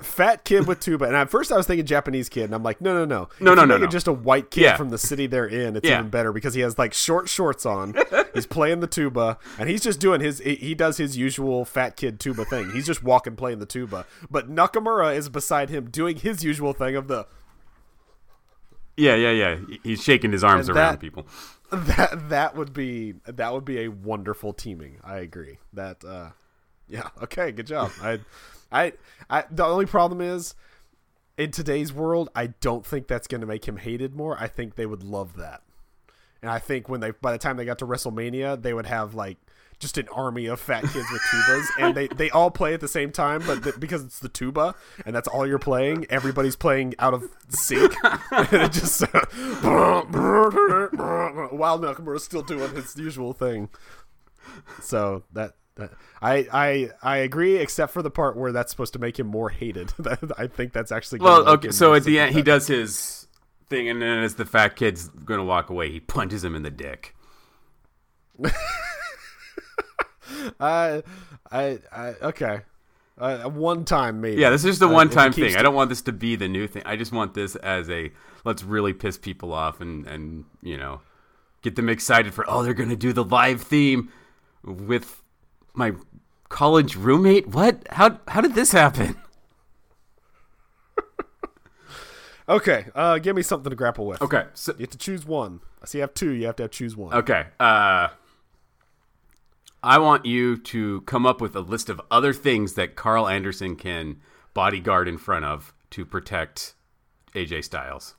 [0.00, 2.80] fat kid with tuba and at first i was thinking japanese kid and i'm like
[2.80, 3.86] no no no No, If no, no, no.
[3.86, 4.76] just a white kid Yeah.
[4.76, 5.98] from the city they're in it's Yeah.
[5.98, 7.94] even better because he has like short shorts on
[8.34, 11.96] he's playing the tuba and he's just doing his he he does his usual fat
[11.96, 16.16] kid tuba thing he's just walking playing the tuba but nakamura is beside him doing
[16.16, 17.26] his usual thing of the
[18.96, 19.58] Yeah, yeah, yeah.
[19.82, 21.26] He's shaking his arms And around that- people.
[21.70, 24.98] that that would be that would be a wonderful teaming.
[25.04, 25.58] I agree.
[25.72, 26.30] That uh
[26.88, 27.90] yeah, okay, good job.
[28.00, 28.20] I
[28.70, 28.92] I
[29.28, 30.54] I the only problem is
[31.38, 34.36] in today's world, I don't think that's going to make him hated more.
[34.40, 35.62] I think they would love that.
[36.42, 39.14] And I think when they by the time they got to WrestleMania, they would have
[39.14, 39.38] like
[39.78, 42.88] just an army of fat kids with tubas and they, they all play at the
[42.88, 44.74] same time but because it's the tuba
[45.04, 47.94] and that's all you're playing everybody's playing out of sync
[48.30, 49.08] and it just uh,
[51.50, 53.68] while Nakamura's still doing his usual thing
[54.80, 58.98] so that, that I, I I agree except for the part where that's supposed to
[58.98, 59.92] make him more hated
[60.38, 61.70] I think that's actually gonna Well, okay.
[61.70, 63.26] So at the end, he does his
[63.68, 66.62] thing, and then as the fat kid's going to walk away, he punches him in
[66.62, 67.14] the dick.
[70.60, 71.02] I,
[71.50, 72.60] I, I, okay.
[73.18, 74.40] Uh, one time maybe.
[74.40, 75.58] Yeah, this is just a Uh, one-time he keeps thing.
[75.58, 76.82] I don't want this to be the new thing.
[76.84, 78.12] I just want this as a
[78.44, 81.00] let's really piss people off and and you know
[81.62, 84.12] get them excited for oh they're going to do the live theme
[84.62, 85.22] with
[85.76, 85.92] my
[86.48, 87.48] college roommate.
[87.48, 87.86] What?
[87.90, 89.16] How how did this happen?
[92.48, 94.22] Okay, uh, give me something to grapple with.
[94.22, 95.60] Okay, so You have to choose one.
[95.82, 96.30] I see you have two.
[96.30, 97.12] You have to have choose one.
[97.12, 97.46] Okay.
[97.58, 98.08] Uh,
[99.82, 103.76] I want you to come up with a list of other things that Karl Anderson
[103.76, 104.20] can
[104.54, 106.74] bodyguard in front of to protect
[107.34, 108.14] AJ Styles.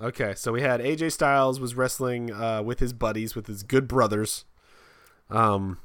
[0.00, 3.86] Okay, so we had AJ Styles was wrestling uh, with his buddies, with his good
[3.86, 4.44] brothers,
[5.28, 5.78] um,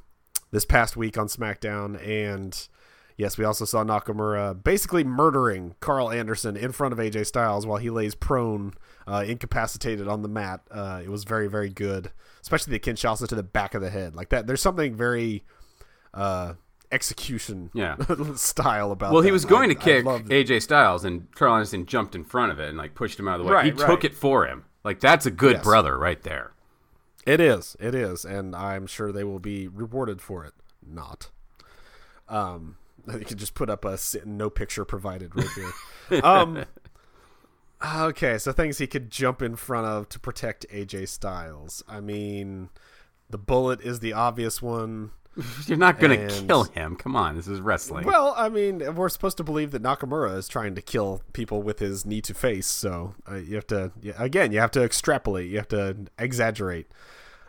[0.50, 2.68] this past week on SmackDown, and
[3.16, 7.78] yes, we also saw Nakamura basically murdering Karl Anderson in front of AJ Styles while
[7.78, 8.74] he lays prone,
[9.06, 10.60] uh, incapacitated on the mat.
[10.70, 12.10] Uh, it was very, very good,
[12.42, 14.46] especially the Kinshasa to the back of the head, like that.
[14.46, 15.44] There's something very
[16.14, 16.54] uh,
[16.92, 17.96] execution Yeah.
[18.36, 19.10] style about.
[19.10, 19.14] It.
[19.14, 22.52] Well, he was going I- to kick AJ Styles, and Karl Anderson jumped in front
[22.52, 23.56] of it and like pushed him out of the way.
[23.56, 23.86] Right, he right.
[23.88, 24.64] took it for him.
[24.84, 25.64] Like that's a good Yes.
[25.64, 26.52] brother right there.
[27.26, 27.76] It is.
[27.80, 30.54] It is, and I'm sure they will be rewarded for it.
[30.86, 31.30] Not.
[32.28, 32.76] Um,
[33.12, 35.48] you could just put up a no picture provided right
[36.08, 36.20] here.
[36.24, 36.64] um.
[37.84, 41.82] Okay, so things he could jump in front of to protect AJ Styles.
[41.86, 42.70] I mean,
[43.28, 45.10] the bullet is the obvious one.
[45.66, 46.96] You're not gonna kill him.
[46.96, 48.06] Come on, this is wrestling.
[48.06, 51.78] Well, I mean, we're supposed to believe that Nakamura is trying to kill people with
[51.78, 52.66] his knee to face.
[52.66, 55.50] So uh, you have to, again, you have to extrapolate.
[55.50, 56.86] You have to exaggerate.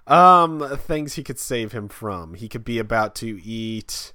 [0.08, 2.34] Um, things he could save him from.
[2.34, 4.14] He could be about to eat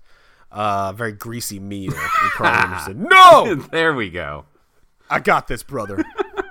[0.50, 1.92] a very greasy meal.
[1.92, 4.46] And Karl Anderson, no, there we go.
[5.10, 6.02] I got this, brother.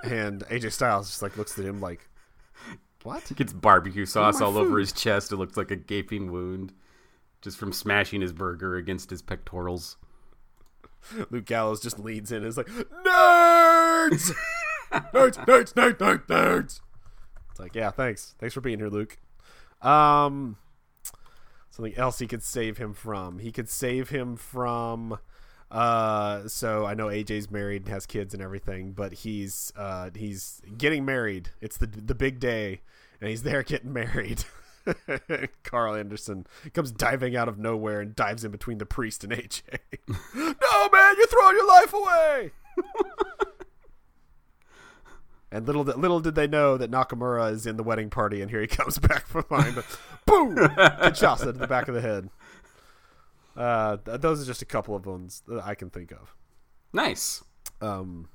[0.04, 2.08] and AJ Styles just like looks at him like,
[3.02, 3.32] what?
[3.34, 5.32] Gets barbecue sauce all over his chest.
[5.32, 6.72] It looks like a gaping wound,
[7.40, 9.96] just from smashing his burger against his pectorals.
[11.30, 14.32] Luke Gallows just leans in and is like, nerds!
[14.92, 16.80] nerds, nerds, nerds, nerds, nerds.
[17.50, 18.36] It's like, yeah, thanks.
[18.38, 19.18] Thanks for being here, Luke.
[19.82, 20.56] Um,
[21.70, 23.38] something else he could save him from.
[23.38, 25.18] He could save him from.
[25.70, 30.60] Uh, so I know AJ's married and has kids and everything, but he's uh he's
[30.76, 31.50] getting married.
[31.60, 32.82] It's the the big day,
[33.20, 34.44] and he's there getting married.
[35.62, 39.62] Karl Anderson comes diving out of nowhere and dives in between the priest and AJ.
[40.34, 42.50] no, man, you're throwing your life away.
[45.52, 48.50] and little did, little did they know that Nakamura is in the wedding party, and
[48.50, 49.74] here he comes back from behind.
[50.26, 50.56] Boom!
[50.56, 52.30] Kinshasa to the back of the head.
[53.54, 56.34] Uh, th- those are just a couple of ones that I can think of.
[56.92, 57.44] Nice.
[57.82, 58.28] Um,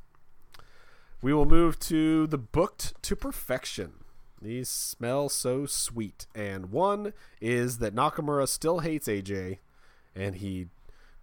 [1.21, 3.93] we will move to the booked to perfection.
[4.39, 6.27] These smell so sweet.
[6.36, 9.58] And one is that Nakamura still hates AJ,
[10.15, 10.67] and he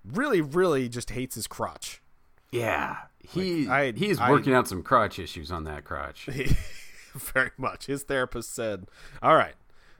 [0.04, 2.02] really, really just hates his crotch.
[2.50, 2.96] Yeah,
[3.32, 6.28] he I- he's I- working out some crotch issues on that crotch.
[7.14, 7.86] Very much.
[7.86, 8.86] His therapist said,
[9.22, 9.54] All right,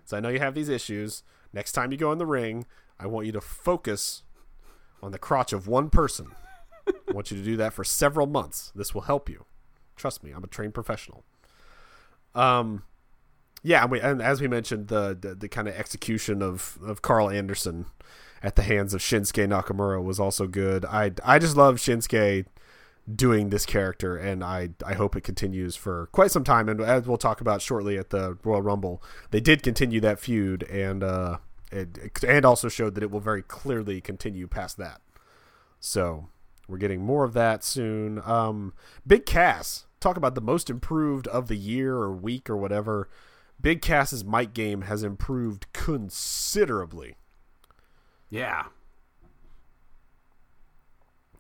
[0.04, 1.22] so I know you have these issues.
[1.52, 2.66] Next time you go in the ring,
[2.98, 4.22] I want you to focus
[5.02, 6.32] on the crotch of one person.
[6.88, 8.72] I want you to do that for several months.
[8.74, 9.44] This will help you.
[9.96, 11.24] Trust me, I'm a trained professional.
[12.34, 12.82] Um,
[13.62, 17.00] yeah, and, we, and as we mentioned, the the, the kind of execution of, of
[17.02, 17.86] Karl Anderson
[18.42, 20.84] at the hands of Shinsuke Nakamura was also good.
[20.84, 22.46] I I just love Shinsuke
[23.12, 26.68] doing this character, and I I hope it continues for quite some time.
[26.68, 30.62] And as we'll talk about shortly at the Royal Rumble, they did continue that feud,
[30.64, 31.38] and uh,
[31.70, 35.00] it, and also showed that it will very clearly continue past that.
[35.80, 36.28] So
[36.68, 38.22] we're getting more of that soon.
[38.24, 38.72] Um,
[39.06, 43.08] Big Cass, talk about the most improved of the year or week or whatever.
[43.60, 47.16] Big Cass's mic game has improved considerably.
[48.30, 48.64] Yeah.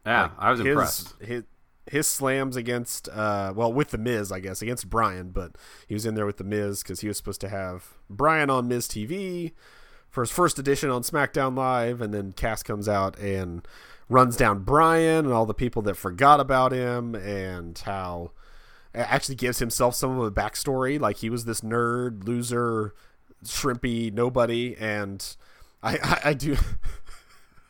[0.06, 1.14] Yeah, I was his, impressed.
[1.20, 1.44] His
[1.86, 6.06] his slams against uh well with the Miz I guess against Bryan, but he was
[6.06, 9.52] in there with the Miz because he was supposed to have Bryan on Miz TV
[10.14, 13.66] for his first edition on SmackDown Live, and then Cass comes out and
[14.08, 18.30] runs down Bryan and all the people that forgot about him and how
[18.94, 21.00] actually gives himself some of a backstory.
[21.00, 22.94] Like he was this nerd loser
[23.44, 25.36] shrimpy nobody and
[25.82, 26.56] I I, I do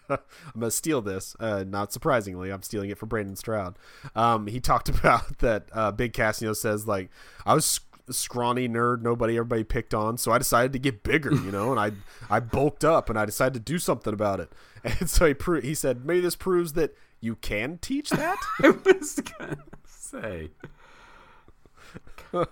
[0.10, 0.18] I'm
[0.60, 1.36] gonna steal this.
[1.40, 3.76] Uh, not surprisingly, I'm stealing it from Brandon Stroud.
[4.14, 5.68] Um, he talked about that.
[5.72, 7.10] Uh, Big Cassio says like
[7.46, 11.32] I was sc- scrawny nerd, nobody, everybody picked on, so I decided to get bigger,
[11.32, 11.92] you know, and I
[12.34, 14.52] I bulked up and I decided to do something about it.
[15.00, 18.36] And so he pro- he said maybe this proves that you can teach that.
[18.62, 20.50] I was gonna say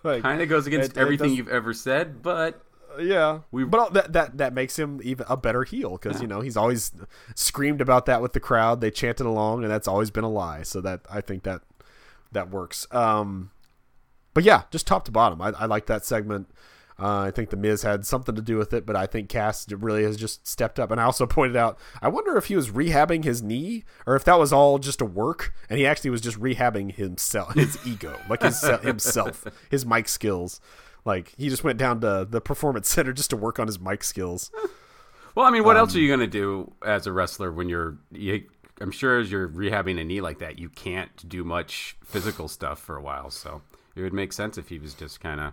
[0.02, 2.62] like, kind of goes against It- it everything does- you've ever said, but
[3.00, 6.40] yeah, We- but that that that makes him even a better heel because you know
[6.40, 6.92] he's always
[7.34, 8.80] screamed about that with the crowd.
[8.80, 10.62] They chanted along, and that's always been a lie.
[10.62, 11.62] So that I think that
[12.32, 12.86] that works.
[12.92, 13.50] Um,
[14.34, 16.48] but yeah, just top to bottom, I, I like that segment.
[16.98, 19.66] Uh, I think the Miz had something to do with it, but I think Cass
[19.72, 20.90] really has just stepped up.
[20.90, 24.24] And I also pointed out, I wonder if he was rehabbing his knee or if
[24.24, 28.16] that was all just a work, and he actually was just rehabbing himself, his ego,
[28.28, 30.60] like his himself, his mic skills.
[31.04, 34.04] Like he just went down to the performance center just to work on his mic
[34.04, 34.50] skills.
[35.34, 37.98] well, I mean, what Um, else are you gonna do as a wrestler when you're?
[38.10, 38.44] You,
[38.80, 42.78] I'm sure as you're rehabbing a knee like that, you can't do much physical stuff
[42.80, 43.30] for a while.
[43.30, 43.62] So
[43.94, 45.52] it would make sense if he was just kind of,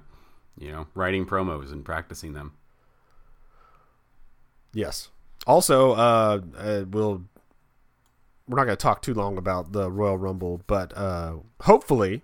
[0.57, 2.53] you know, writing promos and practicing them.
[4.73, 5.09] Yes.
[5.47, 7.23] Also, uh, uh we'll
[8.47, 12.23] we're not going to talk too long about the Royal Rumble, but uh, hopefully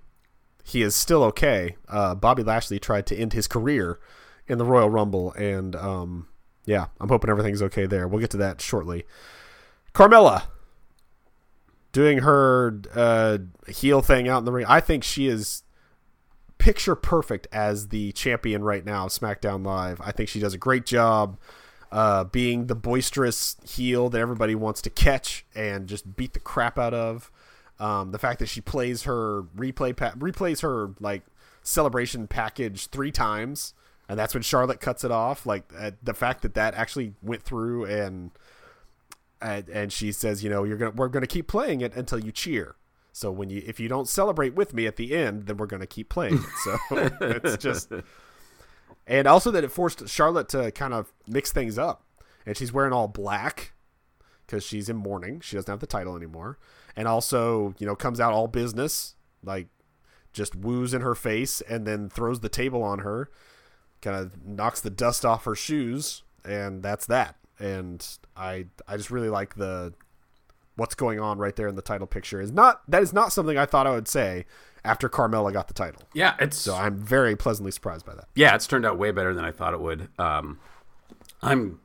[0.68, 1.78] he is still okay.
[1.88, 4.00] Uh, Bobby Lashley tried to end his career
[4.48, 6.28] in the Royal Rumble, and um,
[6.66, 8.08] yeah, I'm hoping everything's okay there.
[8.08, 9.06] We'll get to that shortly.
[9.94, 10.46] Carmella
[11.92, 14.66] doing her uh, heel thing out in the ring.
[14.68, 15.62] I think she is
[16.58, 20.02] picture perfect as the champion right now SmackDown Live.
[20.02, 21.38] I think she does a great job
[21.92, 26.80] uh, being the boisterous heel that everybody wants to catch and just beat the crap
[26.80, 27.32] out of.
[27.80, 31.24] Um, the fact that she plays her replay pa- replays her like
[31.62, 33.74] celebration package three times
[34.08, 35.46] and that's when Charlotte cuts it off.
[35.46, 38.32] Like uh, the fact that that actually went through, and,
[39.42, 42.76] and she says, you know, you're gonna we're gonna keep playing it until you cheer.
[43.12, 45.88] So when you if you don't celebrate with me at the end, then we're gonna
[45.88, 46.44] keep playing it.
[46.64, 46.78] So
[47.22, 47.92] it's just,
[49.08, 52.04] and also that it forced Charlotte to kind of mix things up,
[52.46, 53.74] and she's wearing all black
[54.46, 55.42] because she's in mourning.
[55.42, 56.60] She doesn't have the title anymore,
[56.96, 59.68] and also you know comes out all business like
[60.34, 63.30] just woos in her face and then throws the table on her
[64.06, 67.36] kind of knocks the dust off her shoes, and that's that.
[67.60, 68.06] And
[68.38, 69.94] I I just really like the
[70.76, 73.58] what's going on right there in the title picture is not that is not something
[73.58, 74.46] I thought I would say
[74.84, 76.04] after Carmella got the title.
[76.14, 78.28] Yeah, it's so I'm very pleasantly surprised by that.
[78.36, 80.10] Yeah, it's turned out way better than I thought it would.
[80.20, 80.60] Um,
[81.42, 81.80] I'm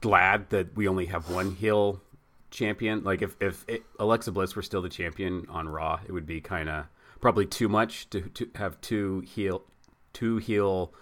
[0.00, 2.02] glad that we only have one heel
[2.54, 3.04] champion.
[3.04, 6.40] Like if if it, Alexa Bliss were still the champion on Raw, it would be
[6.40, 6.86] kind of
[7.20, 9.62] probably too much to to have two heel
[10.12, 10.94] two heel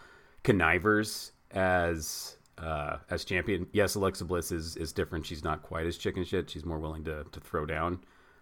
[0.43, 3.67] connivers as uh, as champion.
[3.73, 5.27] Yes, Alexa Bliss is is different.
[5.27, 6.51] She's not quite as chicken shit.
[6.51, 8.01] She's more willing to to throw down,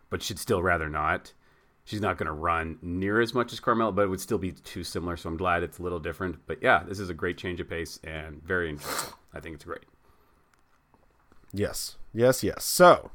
[0.09, 1.35] but she'd still rather not.
[1.85, 4.53] She's not going to run near as much as Carmella, but it would still be
[4.53, 5.17] too similar.
[5.17, 6.47] So I'm glad it's a little different.
[6.47, 9.15] But yeah, this is a great change of pace and very interesting.
[9.35, 9.87] I think it's great.
[11.53, 12.65] Yes, yes, yes.
[12.65, 13.11] So,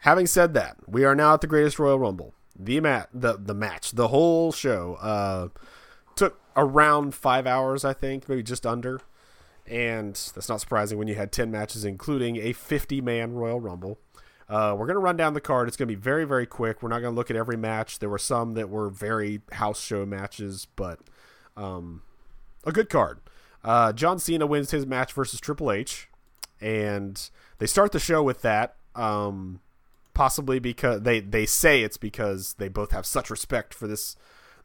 [0.00, 2.34] having said that, we are now at the Greatest Royal Rumble.
[2.58, 4.94] The mat, the the match, the whole show.
[5.00, 5.48] Uh,
[6.16, 9.00] took around five hours, I think, maybe just under.
[9.66, 13.98] And that's not surprising when you had 10 matches, including a 50 man Royal Rumble.
[14.48, 15.68] Uh, we're to run down the card.
[15.68, 16.82] It's to be very, very quick.
[16.82, 18.00] We're not to look at every match.
[18.00, 20.98] There were some that were very house show matches, but
[21.56, 22.02] um,
[22.64, 23.20] a good card.
[23.62, 26.08] Uh, John Cena wins his match versus Triple H,
[26.60, 28.76] and they start the show with that.
[28.94, 29.60] Um,
[30.14, 34.16] possibly because they, they say it's because they both have such respect for this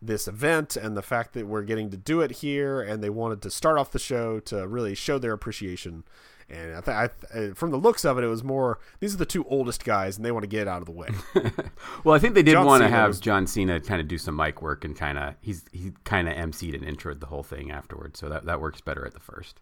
[0.02, 3.42] this event and the fact that we're getting to do it here and they wanted
[3.42, 6.04] to start off the show to really show their appreciation
[6.50, 9.14] and I, th- I th- uh, from the looks of it, it was more these
[9.16, 11.08] are the two oldest guys, and they want to get out of the way.
[12.04, 13.20] well, I think they did want to have was...
[13.20, 16.36] John Cena kind of do some mic work and kind of he's he kind of
[16.36, 19.60] emceed and introed the whole thing afterwards, so that that works better at the first.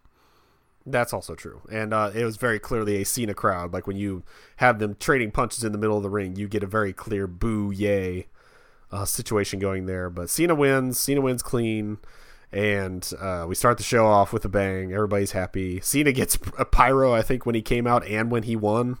[0.86, 3.72] That's also true, and uh, it was very clearly a Cena crowd.
[3.72, 4.22] Like when you
[4.56, 7.26] have them trading punches in the middle of the ring, you get a very clear
[7.26, 8.26] boo yay
[8.92, 10.08] uh, situation going there.
[10.08, 10.98] But Cena wins.
[10.98, 11.98] Cena wins clean.
[12.52, 14.92] And uh, we start the show off with a bang.
[14.92, 15.80] Everybody's happy.
[15.80, 18.98] Cena gets a pyro, I think, when he came out and when he won,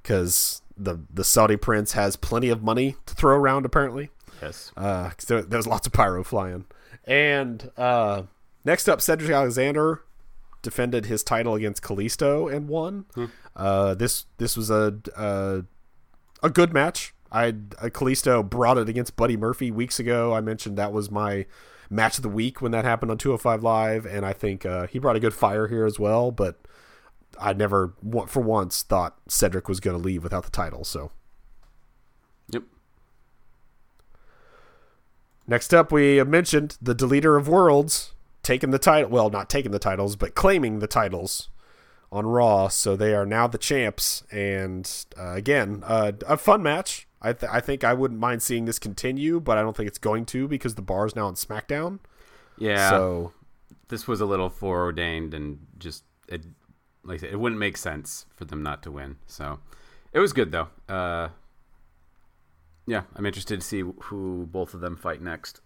[0.00, 3.66] because the the Saudi prince has plenty of money to throw around.
[3.66, 4.70] Apparently, yes.
[4.76, 6.64] Uh, so there's lots of pyro flying.
[7.04, 8.22] And uh,
[8.64, 10.02] next up, Cedric Alexander
[10.62, 13.04] defended his title against Kalisto and won.
[13.14, 13.26] Hmm.
[13.54, 15.64] Uh, this this was a, a
[16.42, 17.14] a good match.
[17.30, 20.34] I uh, Kalisto brought it against Buddy Murphy weeks ago.
[20.34, 21.46] I mentioned that was my
[21.90, 24.98] match of the week when that happened on 205 Live, and I think uh, he
[24.98, 26.30] brought a good fire here as well.
[26.30, 26.56] But
[27.40, 27.94] I never,
[28.26, 30.84] for once, thought Cedric was going to leave without the title.
[30.84, 31.10] So,
[32.50, 32.62] yep.
[35.46, 38.11] Next up, we mentioned the Deleter of Worlds
[38.42, 39.10] taking the title.
[39.10, 41.48] Well, not taking the titles, but claiming the titles
[42.10, 42.68] on Raw.
[42.68, 44.22] So they are now the champs.
[44.30, 47.08] And uh, again, uh, a fun match.
[47.20, 49.98] I, th- I think I wouldn't mind seeing this continue, but I don't think it's
[49.98, 52.00] going to because the bar is now on SmackDown.
[52.58, 52.90] Yeah.
[52.90, 53.32] So
[53.88, 56.44] this was a little foreordained and just it,
[57.04, 59.16] like I said, it wouldn't make sense for them not to win.
[59.26, 59.60] So
[60.12, 60.68] it was good though.
[60.88, 61.28] Uh,
[62.86, 65.60] yeah, I'm interested to see who both of them fight next.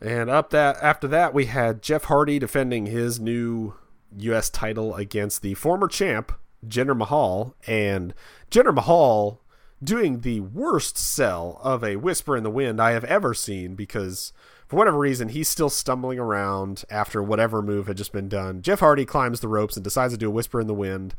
[0.00, 3.74] And up that after that, we had Jeff Hardy defending his new
[4.16, 4.48] U.S.
[4.48, 6.32] title against the former champ
[6.66, 8.14] Jinder Mahal, and
[8.50, 9.40] Jinder Mahal
[9.82, 14.32] doing the worst sell of a whisper in the wind I have ever seen because
[14.68, 18.62] for whatever reason he's still stumbling around after whatever move had just been done.
[18.62, 21.14] Jeff Hardy climbs the ropes and decides to do a whisper in the wind.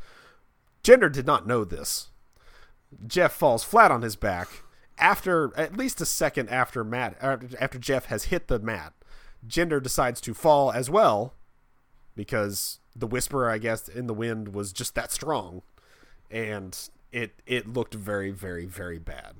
[0.84, 2.10] Jinder did not know this.
[3.06, 4.61] Jeff falls flat on his back
[4.98, 8.92] after at least a second after Matt after Jeff has hit the mat.
[9.46, 11.34] Jinder decides to fall as well
[12.14, 15.62] because the whisper, I guess, in the wind was just that strong,
[16.30, 16.78] and
[17.10, 19.34] it it looked very, very, very bad.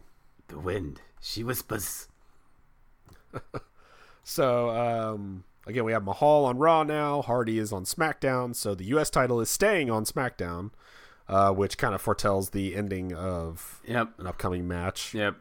[0.48, 2.09] The wind, she whispers.
[4.24, 7.22] so um, again, we have Mahal on Raw now.
[7.22, 9.11] Hardy is on SmackDown, so the U.S.
[9.11, 10.70] title is staying on SmackDown,
[11.29, 14.12] uh, which kind of foretells the ending of yep.
[14.18, 15.14] an upcoming match.
[15.14, 15.37] Yep.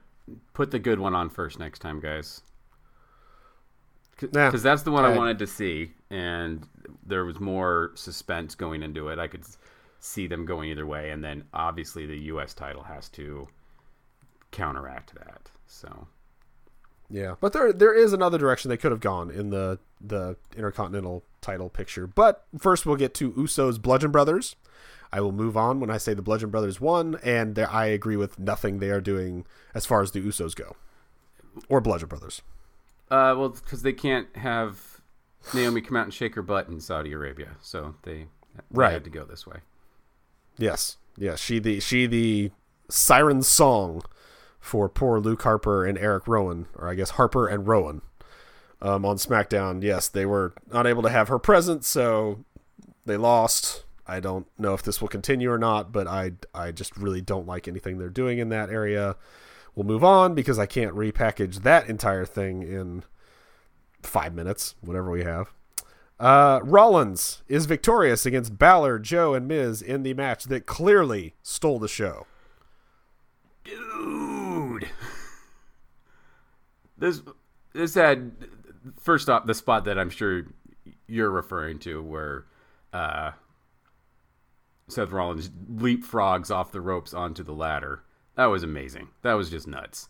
[0.54, 2.42] Put the good one on first next time, guys
[4.30, 6.68] because that's the one I, I wanted to see, and
[7.06, 9.20] there was more suspense going into it.
[9.20, 9.44] I could
[10.00, 12.54] see them going either way, and then obviously the U.S.
[12.54, 13.48] title has to
[14.52, 15.50] counteract that.
[15.66, 16.08] So,
[17.10, 21.24] yeah, but there there is another direction they could have gone in the the Intercontinental
[21.42, 22.06] title picture.
[22.08, 24.56] But first, we'll get to Usos Bludgeon Brothers.
[25.14, 28.40] I will move on when I say the Bludgeon Brothers won, and I agree with
[28.40, 30.76] nothing they are doing as far as the Usos go,
[31.70, 32.42] or Bludgeon Brothers.
[33.10, 35.02] Uh, well, because they can't have
[35.54, 38.28] Naomi come out and shake her butt in Saudi Arabia, so they, they
[38.72, 38.94] Right.
[38.94, 39.58] had to go this way.
[40.58, 42.52] Yes, yes, she the she the
[42.90, 44.02] siren song
[44.60, 48.02] for poor Luke Harper and Eric Rowan, or I guess Harper and Rowan,
[48.82, 49.82] um, on SmackDown.
[49.84, 52.46] Yes, they were unable to have her present, so
[53.06, 53.84] they lost.
[54.08, 57.48] I don't know if this will continue or not, but I I just really don't
[57.48, 59.16] like anything they're doing in that area.
[59.76, 63.04] We'll move on because I can't repackage that entire thing in
[64.04, 65.54] five minutes, whatever we have.
[66.20, 71.80] Uh, Rollins is victorious against Balor, Joe, and Miz in the match that clearly stole
[71.80, 72.28] the show.
[73.64, 74.88] Dude,
[76.98, 77.22] this
[77.74, 78.34] this had
[79.00, 80.46] first off the spot that I'm sure
[81.08, 82.46] you're referring to, where
[82.94, 83.32] uh,
[84.92, 88.04] Seth Rollins leapfrogs off the ropes onto the ladder.
[88.36, 89.10] That was amazing.
[89.22, 90.10] That was just nuts.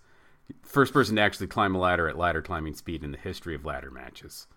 [0.64, 3.66] First person to actually climb a ladder at ladder climbing speed in the history of
[3.66, 4.48] ladder matches.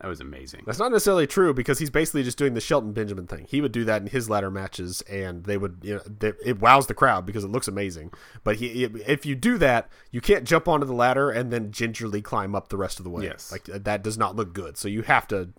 [0.00, 0.64] That was amazing.
[0.66, 3.46] That's not necessarily true because he's basically just doing the Shelton Benjamin thing.
[3.48, 6.60] He would do that in his ladder matches, and they would, you know, they, it
[6.60, 8.12] wows the crowd because it looks amazing.
[8.42, 12.20] But he, if you do that, you can't jump onto the ladder and then gingerly
[12.20, 13.24] climb up the rest of the way.
[13.24, 13.52] Yes.
[13.52, 14.76] like that does not look good.
[14.76, 15.50] So you have to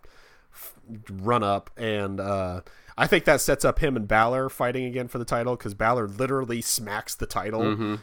[0.54, 0.74] f-
[1.10, 2.62] run up, and uh,
[2.98, 6.08] I think that sets up him and Balor fighting again for the title because Balor
[6.08, 7.62] literally smacks the title,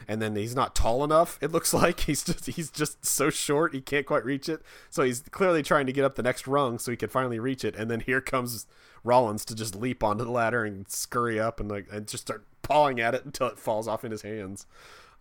[0.08, 1.38] and then he's not tall enough.
[1.40, 4.62] It looks like he's just he's just so short he can't quite reach it.
[4.88, 7.64] So he's clearly trying to get up the next rung so he can finally reach
[7.64, 8.66] it, and then here comes
[9.04, 12.44] Rollins to just leap onto the ladder and scurry up and like and just start
[12.62, 14.66] pawing at it until it falls off in his hands.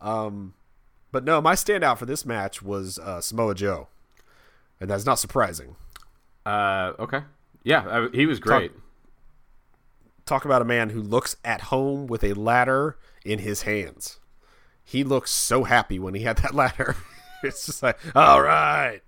[0.02, 0.54] Um,
[1.12, 3.88] but no, my standout for this match was uh, Samoa Joe,
[4.80, 5.76] and that's not surprising.
[6.46, 7.22] Uh, okay,
[7.64, 8.72] yeah, I, he was great.
[8.72, 8.82] talk
[10.32, 14.20] about a man who looks at home with a ladder in his hands.
[14.84, 16.96] He looks so happy when he had that ladder.
[17.44, 19.02] it's just like, all right.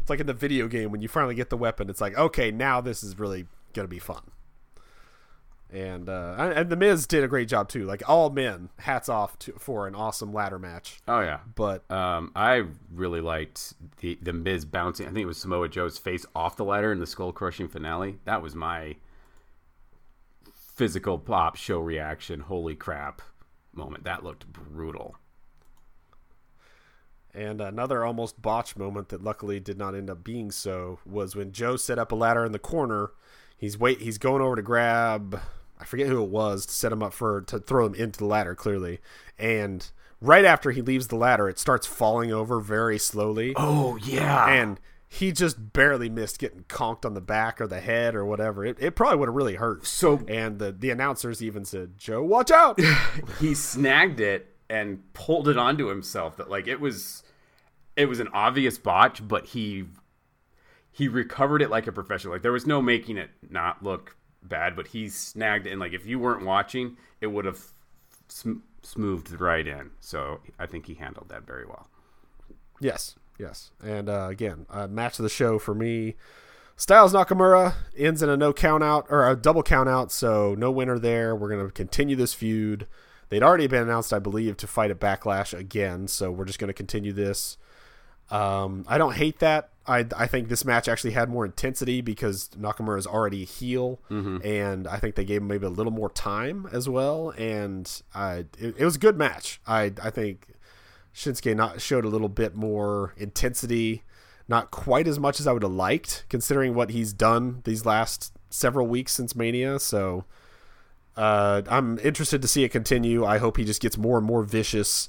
[0.00, 1.88] It's like in the video game when you finally get the weapon.
[1.90, 4.22] It's like, okay, now this is really gonna be fun.
[5.72, 7.84] And uh, and the Miz did a great job too.
[7.84, 10.98] Like all men, hats off to, for an awesome ladder match.
[11.06, 15.06] Oh yeah, But Um, I really liked the the Miz bouncing.
[15.06, 18.18] I think it was Samoa Joe's face off the ladder in the skull crushing finale.
[18.24, 18.96] That was my
[20.80, 22.40] physical pop show reaction.
[22.40, 23.20] Holy crap!
[23.74, 25.14] Moment that looked brutal.
[27.34, 31.52] And another almost botch moment that luckily did not end up being so was when
[31.52, 33.10] Joe set up a ladder in the corner.
[33.58, 35.42] He's wait he's going over to grab
[35.78, 38.24] I forget who it was to set him up for to throw him into the
[38.24, 39.00] ladder clearly.
[39.38, 39.86] And
[40.22, 43.52] right after he leaves the ladder, it starts falling over very slowly.
[43.54, 44.80] Oh yeah, And
[45.12, 48.64] he just barely missed getting conked on the back or the head or whatever.
[48.64, 49.84] It, it probably would have really hurt.
[49.84, 52.78] So- and the, the announcers even said, Joe, watch out.
[53.40, 56.36] he snagged it and pulled it onto himself.
[56.36, 57.24] That like it was,
[57.96, 59.86] it was an obvious botch, but he
[60.92, 62.32] he recovered it like a professional.
[62.34, 65.70] Like there was no making it not look bad, but he snagged it.
[65.72, 67.60] And like if you weren't watching, it would have
[68.28, 69.90] sm- smoothed right in.
[69.98, 71.88] So I think he handled that very well.
[72.80, 73.70] Yes, yes.
[73.82, 76.16] And uh, again, uh, match of the show for me.
[76.76, 80.70] Styles Nakamura ends in a no count out or a double count out, so no
[80.70, 81.34] winner there.
[81.36, 82.86] We're going to continue this feud.
[83.28, 86.68] They'd already been announced, I believe, to fight at Backlash again, so we're just going
[86.68, 87.58] to continue this.
[88.30, 89.70] Um, I don't hate that.
[89.86, 94.00] I, I think this match actually had more intensity because Nakamura is already a heel,
[94.42, 97.30] and I think they gave him maybe a little more time as well.
[97.36, 99.60] And I, it, it was a good match.
[99.66, 100.46] I I think
[101.14, 104.02] Shinsuke not showed a little bit more intensity,
[104.48, 108.32] not quite as much as I would have liked, considering what he's done these last
[108.48, 109.78] several weeks since Mania.
[109.78, 110.24] So
[111.16, 113.24] uh, I'm interested to see it continue.
[113.24, 115.08] I hope he just gets more and more vicious,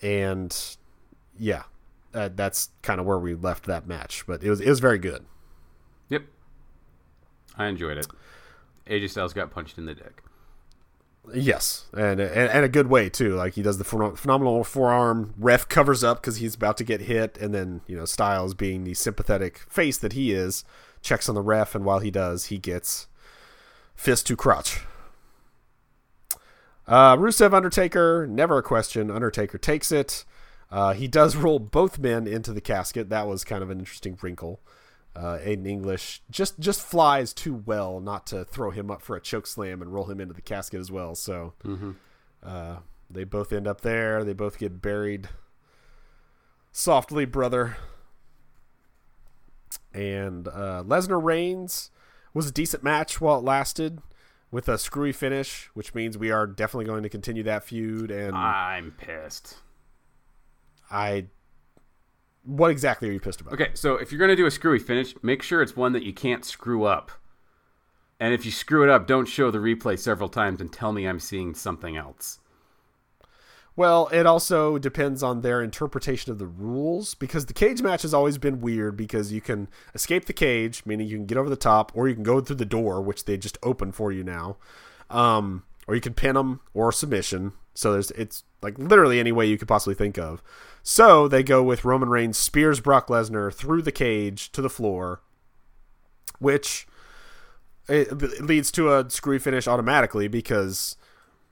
[0.00, 0.76] and
[1.38, 1.64] yeah,
[2.14, 4.24] uh, that's kind of where we left that match.
[4.26, 5.24] But it was it was very good.
[6.08, 6.24] Yep,
[7.56, 8.06] I enjoyed it.
[8.86, 10.22] AJ Styles got punched in the dick.
[11.32, 13.34] Yes, and, and and a good way too.
[13.36, 15.34] Like he does the phenom- phenomenal forearm.
[15.38, 18.82] Ref covers up because he's about to get hit, and then you know Styles, being
[18.82, 20.64] the sympathetic face that he is,
[21.00, 23.06] checks on the ref, and while he does, he gets
[23.94, 24.80] fist to crotch.
[26.88, 29.08] Uh, Rusev Undertaker, never a question.
[29.08, 30.24] Undertaker takes it.
[30.72, 33.10] Uh, he does roll both men into the casket.
[33.10, 34.60] That was kind of an interesting wrinkle.
[35.14, 39.20] Uh, Aiden English just just flies too well not to throw him up for a
[39.20, 41.14] choke slam and roll him into the casket as well.
[41.14, 41.52] So
[42.42, 42.76] uh,
[43.10, 44.24] they both end up there.
[44.24, 45.28] They both get buried
[46.72, 47.76] softly, brother.
[49.92, 51.90] and uh, Lesnar Reigns
[52.34, 54.00] was a decent match while it lasted,
[54.50, 58.10] with a screwy finish, which means we are definitely going to continue that feud.
[58.10, 59.56] And I'm pissed.
[60.90, 61.26] I,
[62.44, 63.54] what exactly are you pissed about?
[63.54, 66.12] Okay, so if you're gonna do a screwy finish, make sure it's one that you
[66.12, 67.10] can't screw up.
[68.18, 71.06] And if you screw it up, don't show the replay several times and tell me
[71.06, 72.38] I'm seeing something else.
[73.74, 78.12] Well, it also depends on their interpretation of the rules because the cage match has
[78.12, 81.56] always been weird because you can escape the cage, meaning you can get over the
[81.56, 84.58] top, or you can go through the door, which they just open for you now,
[85.08, 87.52] um, or you can pin them or submission.
[87.74, 90.42] So there's it's like literally any way you could possibly think of.
[90.82, 95.20] So they go with Roman Reigns spears Brock Lesnar through the cage to the floor,
[96.38, 96.86] which
[97.88, 100.96] it leads to a screwy finish automatically because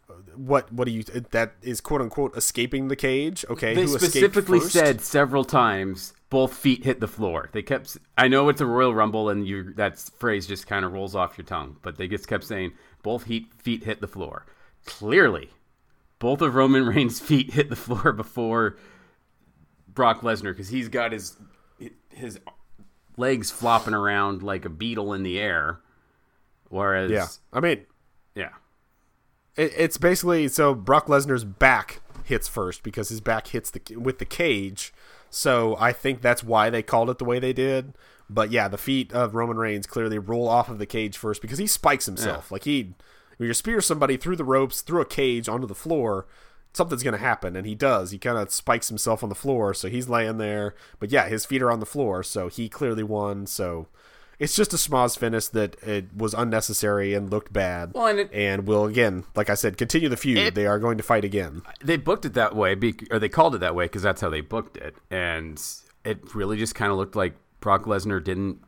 [0.08, 3.44] uh, what what do you that is quote unquote escaping the cage?
[3.48, 7.50] Okay they who specifically said several times both feet hit the floor.
[7.52, 10.92] They kept i know it's a royal rumble and you that phrase just kind of
[10.92, 14.46] rolls off your tongue but they just kept saying both feet feet hit the floor.
[14.86, 15.50] Clearly
[16.20, 18.76] both of roman reigns feet hit the floor before
[19.88, 21.36] brock lesnar because he's got his
[22.10, 22.38] his
[23.16, 25.80] legs flopping around like a beetle in the air
[26.68, 27.84] whereas yeah i mean
[28.36, 28.50] yeah
[29.56, 34.18] it, it's basically so Brock Lesnar's back hits first because his back hits the with
[34.18, 34.92] the cage.
[35.28, 37.94] So I think that's why they called it the way they did.
[38.28, 41.58] But yeah, the feet of Roman Reigns clearly roll off of the cage first because
[41.58, 42.46] he spikes himself.
[42.48, 42.54] Yeah.
[42.54, 42.94] Like he,
[43.40, 46.26] when you spear somebody through the ropes, through a cage onto the floor,
[46.74, 48.10] something's going to happen, and he does.
[48.10, 50.74] He kind of spikes himself on the floor, so he's laying there.
[50.98, 53.46] But yeah, his feet are on the floor, so he clearly won.
[53.46, 53.88] So
[54.38, 57.92] it's just a schmoz finish that it was unnecessary and looked bad.
[57.94, 60.36] Well, and, it, and will again, like I said, continue the feud.
[60.36, 61.62] It, they are going to fight again.
[61.82, 62.76] They booked it that way,
[63.10, 65.58] or they called it that way because that's how they booked it, and
[66.04, 68.58] it really just kind of looked like Brock Lesnar didn't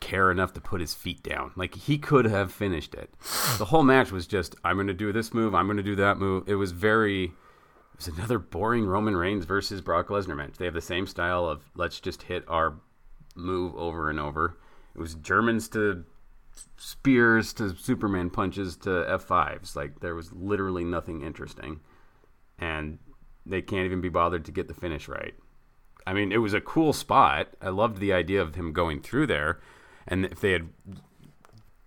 [0.00, 1.52] care enough to put his feet down.
[1.56, 3.12] Like he could have finished it.
[3.58, 5.96] The whole match was just, I'm going to do this move, I'm going to do
[5.96, 6.48] that move.
[6.48, 7.24] It was very.
[7.24, 10.54] It was another boring Roman Reigns versus Brock Lesnar match.
[10.56, 12.76] They have the same style of let's just hit our
[13.36, 14.56] move over and over
[14.94, 16.04] it was Germans to
[16.76, 19.76] spears to Superman punches to F5s.
[19.76, 21.80] Like there was literally nothing interesting.
[22.58, 22.98] And
[23.46, 25.34] they can't even be bothered to get the finish right.
[26.06, 27.48] I mean, it was a cool spot.
[27.62, 29.60] I loved the idea of him going through there
[30.06, 30.68] and if they had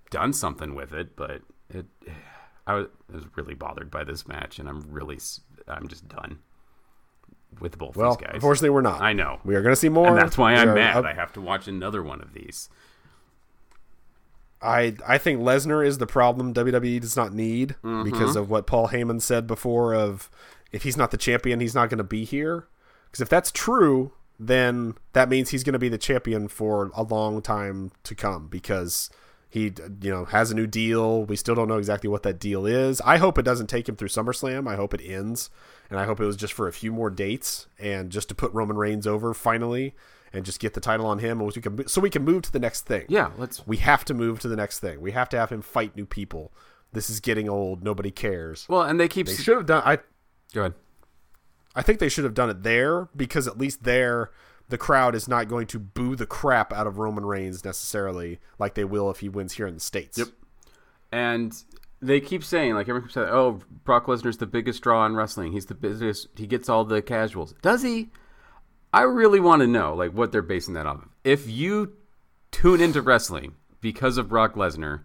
[0.09, 1.86] done something with it, but it
[2.66, 5.20] I was, I was really bothered by this match and I'm really
[5.68, 6.39] I'm just done
[7.59, 8.36] with both well, these guys.
[8.36, 9.01] Unfortunately, we're not.
[9.01, 9.39] I know.
[9.43, 10.07] We are going to see more.
[10.07, 10.97] And that's why I'm mad.
[10.97, 12.70] Up- I have to watch another one of these.
[14.61, 18.03] I I think Lesnar is the problem WWE does not need mm-hmm.
[18.03, 20.32] because of what Paul Heyman said before of
[20.72, 22.68] if he's not the champion, he's not going to be here.
[23.05, 24.14] Because if that's true,
[24.47, 28.47] then that means he's going to be the champion for a long time to come
[28.47, 29.09] because
[29.49, 29.71] he
[30.01, 31.25] you know has a new deal.
[31.25, 33.01] We still don't know exactly what that deal is.
[33.01, 34.67] I hope it doesn't take him through SummerSlam.
[34.67, 35.49] I hope it ends,
[35.89, 38.51] and I hope it was just for a few more dates and just to put
[38.53, 39.93] Roman Reigns over finally
[40.33, 42.51] and just get the title on him, so we can so we can move to
[42.51, 43.05] the next thing.
[43.07, 43.65] Yeah, let's.
[43.67, 44.99] We have to move to the next thing.
[44.99, 46.51] We have to have him fight new people.
[46.91, 47.83] This is getting old.
[47.83, 48.65] Nobody cares.
[48.67, 49.27] Well, and they keep.
[49.27, 49.83] They should have done.
[49.85, 49.99] I
[50.53, 50.73] go ahead.
[51.76, 54.32] I think they should have done it there because at least there
[54.69, 58.76] the crowd is not going to boo the crap out of Roman Reigns necessarily like
[58.76, 60.17] they will if he wins here in the states.
[60.17, 60.28] Yep.
[61.11, 61.63] And
[62.01, 65.51] they keep saying like everyone keeps saying, "Oh, Brock Lesnar's the biggest draw in wrestling.
[65.51, 66.28] He's the biggest.
[66.36, 68.09] He gets all the casuals." Does he?
[68.93, 71.09] I really want to know like what they're basing that off of.
[71.24, 71.93] If you
[72.51, 75.01] tune into wrestling because of Brock Lesnar,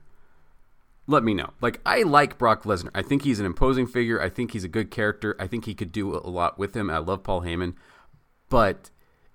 [1.08, 1.50] let me know.
[1.60, 2.90] Like I like Brock Lesnar.
[2.94, 4.20] I think he's an imposing figure.
[4.20, 5.34] I think he's a good character.
[5.40, 6.90] I think he could do a lot with him.
[6.90, 7.74] I love Paul Heyman.
[8.48, 8.90] But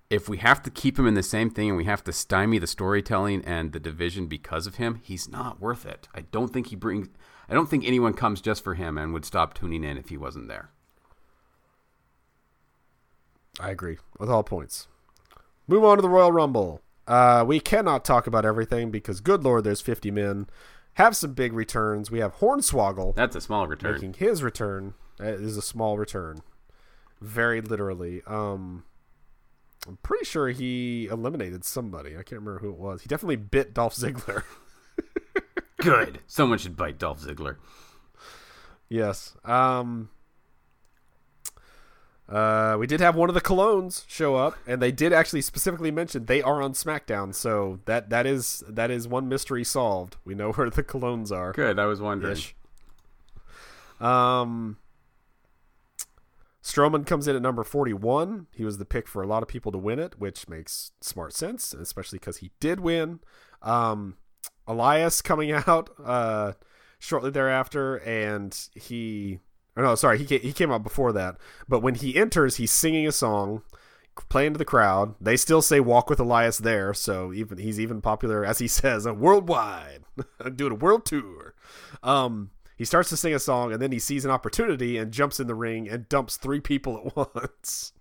[0.10, 2.60] if we have to keep him in the same thing and we have to stymie
[2.60, 6.08] the storytelling and the division because of him, he's not worth it.
[6.14, 7.10] I don't think he brings
[7.50, 10.18] I don't think anyone comes just for him and would stop tuning in if he
[10.18, 10.70] wasn't there.
[13.60, 14.88] I agree with all points.
[15.68, 16.82] Move on to the Royal Rumble.
[17.08, 20.48] Uh, we cannot talk about everything because, good lord, there's 50 men.
[20.96, 22.12] Have some big returns.
[22.12, 23.16] We have Hornswoggle.
[23.16, 23.94] That's a small return.
[23.94, 24.94] Making his return.
[25.18, 26.42] That is a small return.
[27.20, 28.22] Very literally.
[28.28, 28.84] Um,
[29.88, 32.12] I'm pretty sure he eliminated somebody.
[32.12, 33.02] I can't remember who it was.
[33.02, 34.44] He definitely bit Dolph Ziggler.
[35.78, 36.20] Good.
[36.28, 37.58] Someone should bite Dolph Ziggler.
[38.88, 39.36] Yes.
[39.44, 40.10] Um,
[42.30, 45.92] uh, we did have one of the Colóns show up, and they did actually specifically
[45.92, 47.36] mention they are on SmackDown.
[47.36, 50.18] So that that is that is one mystery solved.
[50.24, 51.52] We know where the Colóns are.
[51.52, 51.80] Good.
[51.80, 52.34] I was wondering.
[52.38, 52.56] Ish.
[54.00, 54.78] Um.
[56.64, 58.48] Strowman comes in at number 41.
[58.54, 61.34] He was the pick for a lot of people to win it, which makes smart
[61.34, 63.20] sense, especially because he did win.
[63.62, 64.16] Um,
[64.66, 66.54] Elias coming out uh,
[67.00, 69.40] shortly thereafter, and he.
[69.76, 71.38] Or no, sorry, he came, he came out before that.
[71.68, 73.64] But when he enters, he's singing a song,
[74.30, 75.16] playing to the crowd.
[75.20, 79.08] They still say "Walk with Elias" there, so even he's even popular as he says,
[79.08, 80.04] uh, worldwide,
[80.56, 81.56] doing a world tour.
[82.04, 85.40] Um, he starts to sing a song and then he sees an opportunity and jumps
[85.40, 87.94] in the ring and dumps three people at once.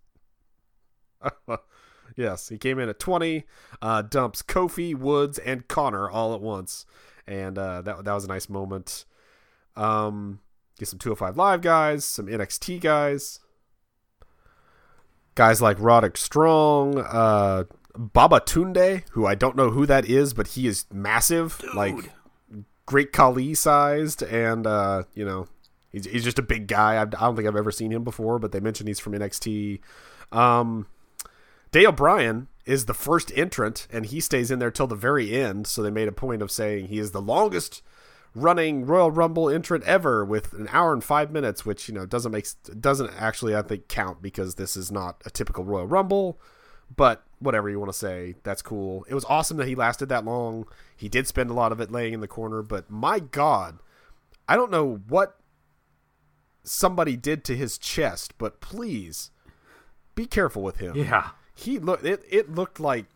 [2.16, 3.44] yes, he came in at 20,
[3.80, 6.86] uh, dumps Kofi, Woods, and Connor all at once.
[7.26, 9.04] And uh, that, that was a nice moment.
[9.76, 10.40] Um,
[10.78, 13.40] get some 205 Live guys, some NXT guys.
[15.34, 17.64] Guys like Roderick Strong, uh,
[17.94, 21.58] Babatunde, who I don't know who that is, but he is massive.
[21.58, 21.74] Dude.
[21.74, 22.12] Like
[22.86, 25.48] Great Khali sized, and uh, you know,
[25.90, 26.96] he's he's just a big guy.
[26.96, 29.80] I, I don't think I've ever seen him before, but they mentioned he's from NXT.
[30.30, 30.86] Um,
[31.70, 35.66] Daniel Bryan is the first entrant, and he stays in there till the very end.
[35.66, 37.82] So they made a point of saying he is the longest
[38.34, 42.32] running Royal Rumble entrant ever with an hour and five minutes, which you know doesn't
[42.32, 42.46] make
[42.80, 46.40] doesn't actually I think count because this is not a typical Royal Rumble.
[46.94, 49.06] But whatever you want to say, that's cool.
[49.08, 50.66] It was awesome that he lasted that long.
[50.94, 53.78] He did spend a lot of it laying in the corner, but my God,
[54.46, 55.38] I don't know what
[56.64, 59.30] somebody did to his chest, but please
[60.14, 60.96] be careful with him.
[60.96, 61.30] Yeah.
[61.54, 63.06] He looked it, it looked like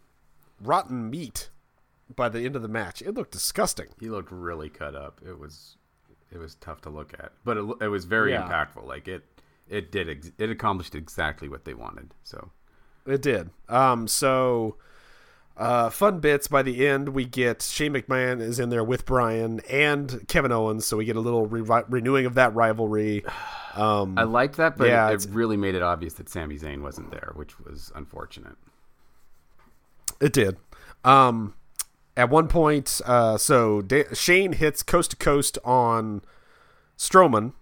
[0.61, 1.51] rotten meat
[2.15, 3.03] by the end of the match.
[3.03, 3.89] It looked disgusting.
[4.01, 5.21] He looked really cut up.
[5.27, 5.77] It was
[6.31, 8.43] it was tough to look at, but it, it was very Yeah.
[8.43, 8.87] impactful.
[8.87, 9.25] Like it
[9.69, 12.13] it did ex- it accomplished exactly what they wanted.
[12.23, 12.51] So
[13.07, 13.51] It did.
[13.69, 14.77] Um, so
[15.57, 17.09] uh, fun bits by the end.
[17.11, 21.17] We get Shane McMahon is in there with Bryan and Kevin Owens, so we get
[21.17, 23.25] a little re- renewing of that rivalry.
[23.77, 26.81] Um, I liked that, but Yeah, it, it really made it obvious that Sami Zayn
[26.81, 28.55] wasn't there, which was unfortunate.
[30.19, 30.57] It did.
[31.05, 31.53] Um,
[32.17, 36.23] at one point, uh, so da- Shane hits coast to coast on
[36.97, 37.53] Strowman,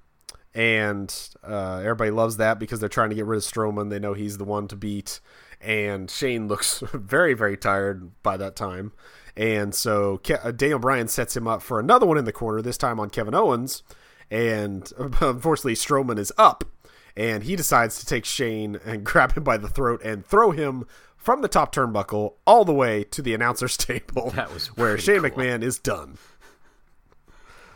[0.55, 3.91] and uh, everybody loves that because they're trying to get rid of Strowman.
[3.91, 5.21] They know he's the one to beat,
[5.61, 8.93] and Shane looks very, very tired by that time.
[9.37, 12.63] And so Ke- uh, Daniel Bryan sets him up for another one in the corner,
[12.63, 13.83] this time on Kevin Owens.
[14.31, 16.63] And unfortunately, Strowman is up,
[17.17, 20.87] and he decides to take Shane and grab him by the throat and throw him
[21.25, 24.31] from the top turnbuckle all the way to the announcer's table.
[24.31, 25.31] That was where Shane cool.
[25.31, 26.18] McMahon is done.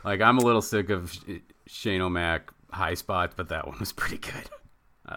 [0.04, 1.18] Like I'm a little sick of
[1.66, 4.50] Shane O'Mac high spots, but that one was pretty good.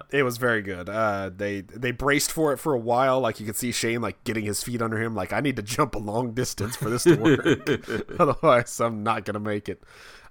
[0.09, 0.87] It was very good.
[0.87, 3.19] Uh, they they braced for it for a while.
[3.19, 5.15] Like you could see Shane like getting his feet under him.
[5.15, 8.09] Like I need to jump a long distance for this to work.
[8.19, 9.83] Otherwise, I'm not gonna make it.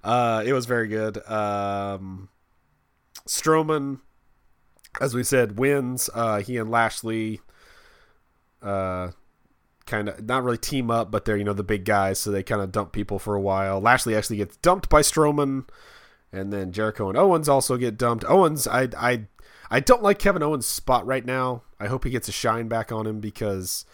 [0.03, 1.23] Uh, it was very good.
[1.29, 2.29] Um,
[3.27, 3.99] Strowman,
[4.99, 6.09] as we said, wins.
[6.11, 7.41] Uh, he and Lashley,
[8.61, 9.11] uh,
[9.85, 12.43] kind of not really team up, but they're you know the big guys, so they
[12.43, 13.79] kind of dump people for a while.
[13.81, 15.67] Lashley actually gets dumped by Strowman,
[16.31, 18.23] and then Jericho and Owens also get dumped.
[18.27, 19.25] Owens, I I
[19.69, 21.63] I don't like Kevin Owens' spot right now.
[21.79, 23.85] I hope he gets a shine back on him because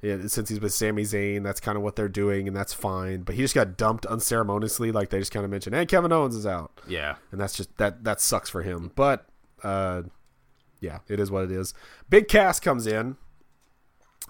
[0.00, 3.22] yeah, since he's with Sami Zayn, that's kind of what they're doing, and that's fine.
[3.22, 6.34] But he just got dumped unceremoniously, like they just kind of mentioned, "Hey, Kevin Owens
[6.36, 7.16] is out," Yeah.
[7.30, 8.90] and that's just that that sucks for him.
[8.94, 9.26] But
[9.62, 10.02] uh,
[10.80, 11.72] yeah, it is what it is.
[12.10, 13.16] Big Cass comes in,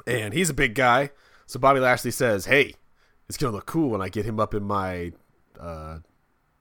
[0.07, 1.11] and he's a big guy.
[1.47, 2.75] So Bobby Lashley says, "Hey,
[3.29, 5.13] it's gonna look cool when I get him up in my
[5.59, 5.99] uh,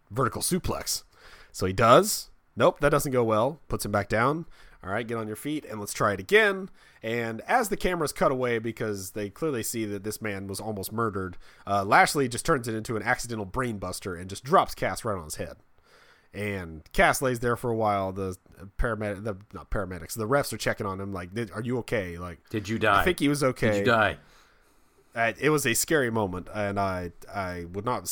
[0.10, 1.04] vertical suplex."
[1.52, 2.30] So he does.
[2.56, 3.60] Nope, that doesn't go well.
[3.68, 4.46] Puts him back down.
[4.84, 6.70] All right, get on your feet and let's try it again.
[7.04, 10.92] And as the cameras cut away, because they clearly see that this man was almost
[10.92, 15.18] murdered, uh, Lashley just turns it into an accidental brainbuster and just drops Cass right
[15.18, 15.58] on his head.
[16.34, 18.12] And Cass lays there for a while.
[18.14, 18.38] The
[18.78, 21.12] paramedic, the not paramedics, the refs are checking on him.
[21.12, 23.02] Like, "Did- "Are you okay?" Like, Did you die?
[23.02, 23.72] I think he was okay.
[23.72, 24.18] Did you die?
[25.14, 28.10] Uh, it was a scary moment, and I I would not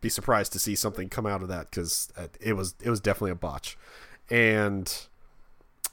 [0.00, 2.08] be surprised to see something come out of that because
[2.40, 3.76] it was it was definitely a botch.
[4.30, 4.92] And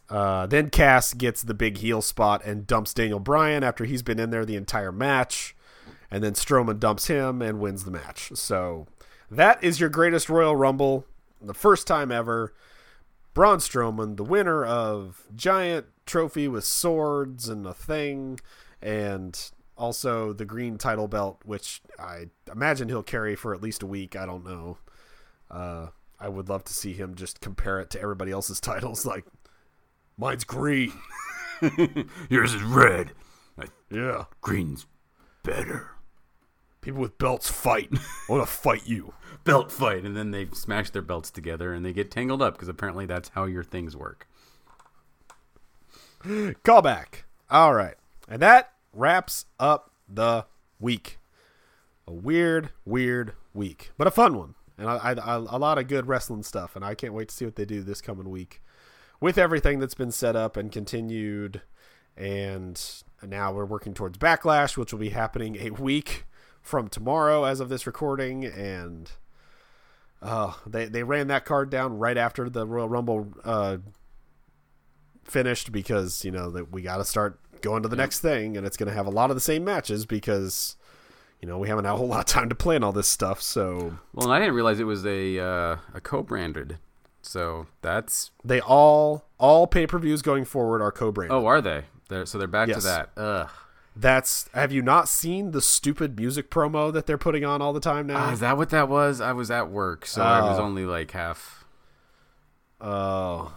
[0.09, 4.19] uh, then Cass gets the big heel spot and dumps Daniel Bryan after he's been
[4.19, 5.55] in there the entire match,
[6.11, 8.31] and then Strowman dumps him and wins the match.
[8.35, 8.85] So
[9.31, 11.05] that is your greatest Royal Rumble,
[11.47, 12.53] the first time ever.
[13.33, 18.39] Braun Strowman, the winner of giant trophy with swords and a thing,
[18.81, 23.87] and also the green title belt, which I imagine he'll carry for at least a
[23.87, 24.15] week.
[24.15, 24.77] I don't know.
[25.49, 25.87] Uh,
[26.19, 29.05] I would love to see him just compare it to everybody else's titles.
[29.05, 29.25] Like,
[30.17, 30.93] mine's green.
[32.29, 33.11] Yours is red.
[33.89, 34.25] Yeah.
[34.41, 34.85] Green's
[35.43, 35.91] better.
[36.83, 37.89] People with belts fight.
[37.93, 39.13] I want to fight you.
[39.45, 42.67] Belt fight, and then they smash their belts together and they get tangled up because
[42.67, 44.27] apparently that's how your things work.
[46.23, 47.23] Callback.
[47.49, 47.95] All right.
[48.27, 50.45] And that wraps up the
[50.79, 51.19] week.
[52.05, 54.55] A weird, weird week, but a fun one.
[54.77, 56.75] And I, I, I, a lot of good wrestling stuff.
[56.75, 58.61] And I can't wait to see what they do this coming week
[59.21, 61.61] with everything that's been set up and continued.
[62.17, 62.81] And
[63.21, 66.25] now we're working towards Backlash, which will be happening a week
[66.63, 68.45] from tomorrow as of this recording.
[68.45, 69.11] And
[70.21, 73.77] uh, they, they ran that card down right after the Royal Rumble uh,
[75.23, 78.57] finished because, you know, that we got to start going to the next thing.
[78.57, 80.75] And it's going to have a lot of the same matches because
[81.43, 83.41] you know, we haven't had a whole lot of time to plan all this stuff.
[83.41, 86.77] So, well, I didn't realize it was a uh, a co-branded.
[87.21, 91.35] So that's they all all pay per views going forward are co-branded.
[91.35, 91.83] Oh, are they?
[92.07, 92.77] They're, so they're back yes.
[92.77, 93.09] to that.
[93.17, 93.49] Ugh.
[93.95, 94.49] That's.
[94.53, 98.07] Have you not seen the stupid music promo that they're putting on all the time
[98.07, 98.29] now?
[98.29, 99.21] Uh, is that what that was?
[99.21, 100.63] I was at work, so I was oh.
[100.63, 101.65] only like half.
[102.81, 103.53] Oh,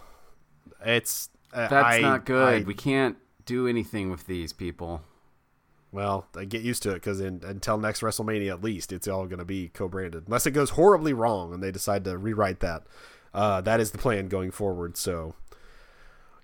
[0.85, 2.63] it's uh, that's I, not good.
[2.63, 5.03] I, we can't do anything with these people.
[5.93, 9.39] Well, I get used to it because until next WrestleMania, at least, it's all going
[9.39, 12.83] to be co-branded, unless it goes horribly wrong and they decide to rewrite that.
[13.33, 14.99] Uh, that is the plan going forward.
[14.99, 15.35] So,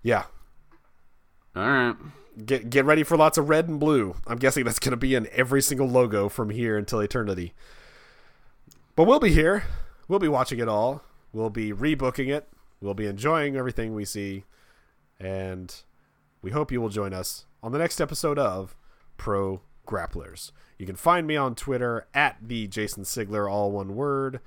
[0.03, 0.25] yeah.
[1.55, 1.97] All right.
[2.45, 4.17] Get get ready for lots of red and blue.
[4.27, 7.53] I'm guessing that's going to be in every single logo from here until eternity.
[8.97, 9.65] But we'll be here.
[10.09, 11.03] We'll be watching it all.
[11.33, 12.49] We'll be rebooking it.
[12.81, 14.45] We'll be enjoying everything we see,
[15.21, 15.75] and
[16.43, 18.75] we hope you will join us on the next episode of
[19.17, 20.53] Pro Grapplers.
[20.79, 24.41] You can find me on Twitter at the Jason Sigler, all one word.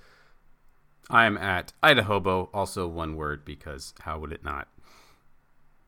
[1.09, 4.67] I'm at Idahobo, also one word because how would it not?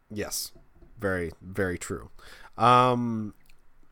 [0.10, 0.54] Yes,
[1.00, 2.10] very very true.
[2.58, 3.34] Um,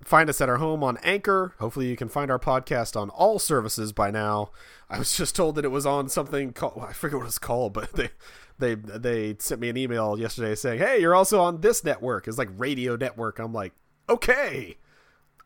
[0.03, 1.53] find us at our home on Anchor.
[1.59, 4.51] Hopefully, you can find our podcast on all services by now.
[4.89, 7.73] I was just told that it was on something called I forget what it's called,
[7.73, 8.09] but they
[8.57, 12.37] they they sent me an email yesterday saying, "Hey, you're also on this network." It's
[12.37, 13.39] like Radio Network.
[13.39, 13.73] I'm like,
[14.09, 14.77] okay.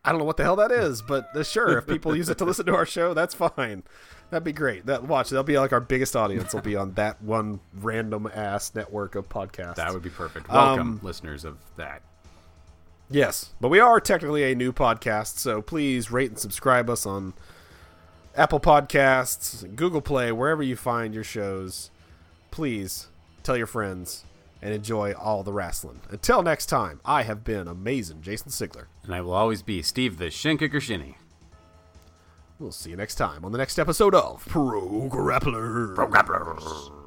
[0.04, 2.46] I don't know what the hell that is, but sure, if people use it to
[2.46, 3.84] listen to our show, that's fine.
[4.30, 4.86] That'd be great.
[4.86, 6.54] That watch, that'll be like our biggest audience.
[6.54, 9.76] Will be on that one random ass network of podcasts.
[9.76, 10.50] That would be perfect.
[10.50, 12.02] Welcome, um, listeners of that.
[13.10, 17.34] Yes, but we are technically a new podcast, so please rate and subscribe us on
[18.36, 21.90] Apple Podcasts, Google Play, wherever you find your shows.
[22.52, 23.08] Please
[23.42, 24.26] tell your friends
[24.62, 26.02] and enjoy all the wrestling.
[26.10, 28.86] Until next time, I have been amazing Jason Sigler.
[29.04, 31.18] And I will always be Steve the Shin Kicker Shinny.
[32.60, 35.96] We'll see you next time on the next episode of Pro Grapplers.
[35.96, 36.99] Pro Grapplers.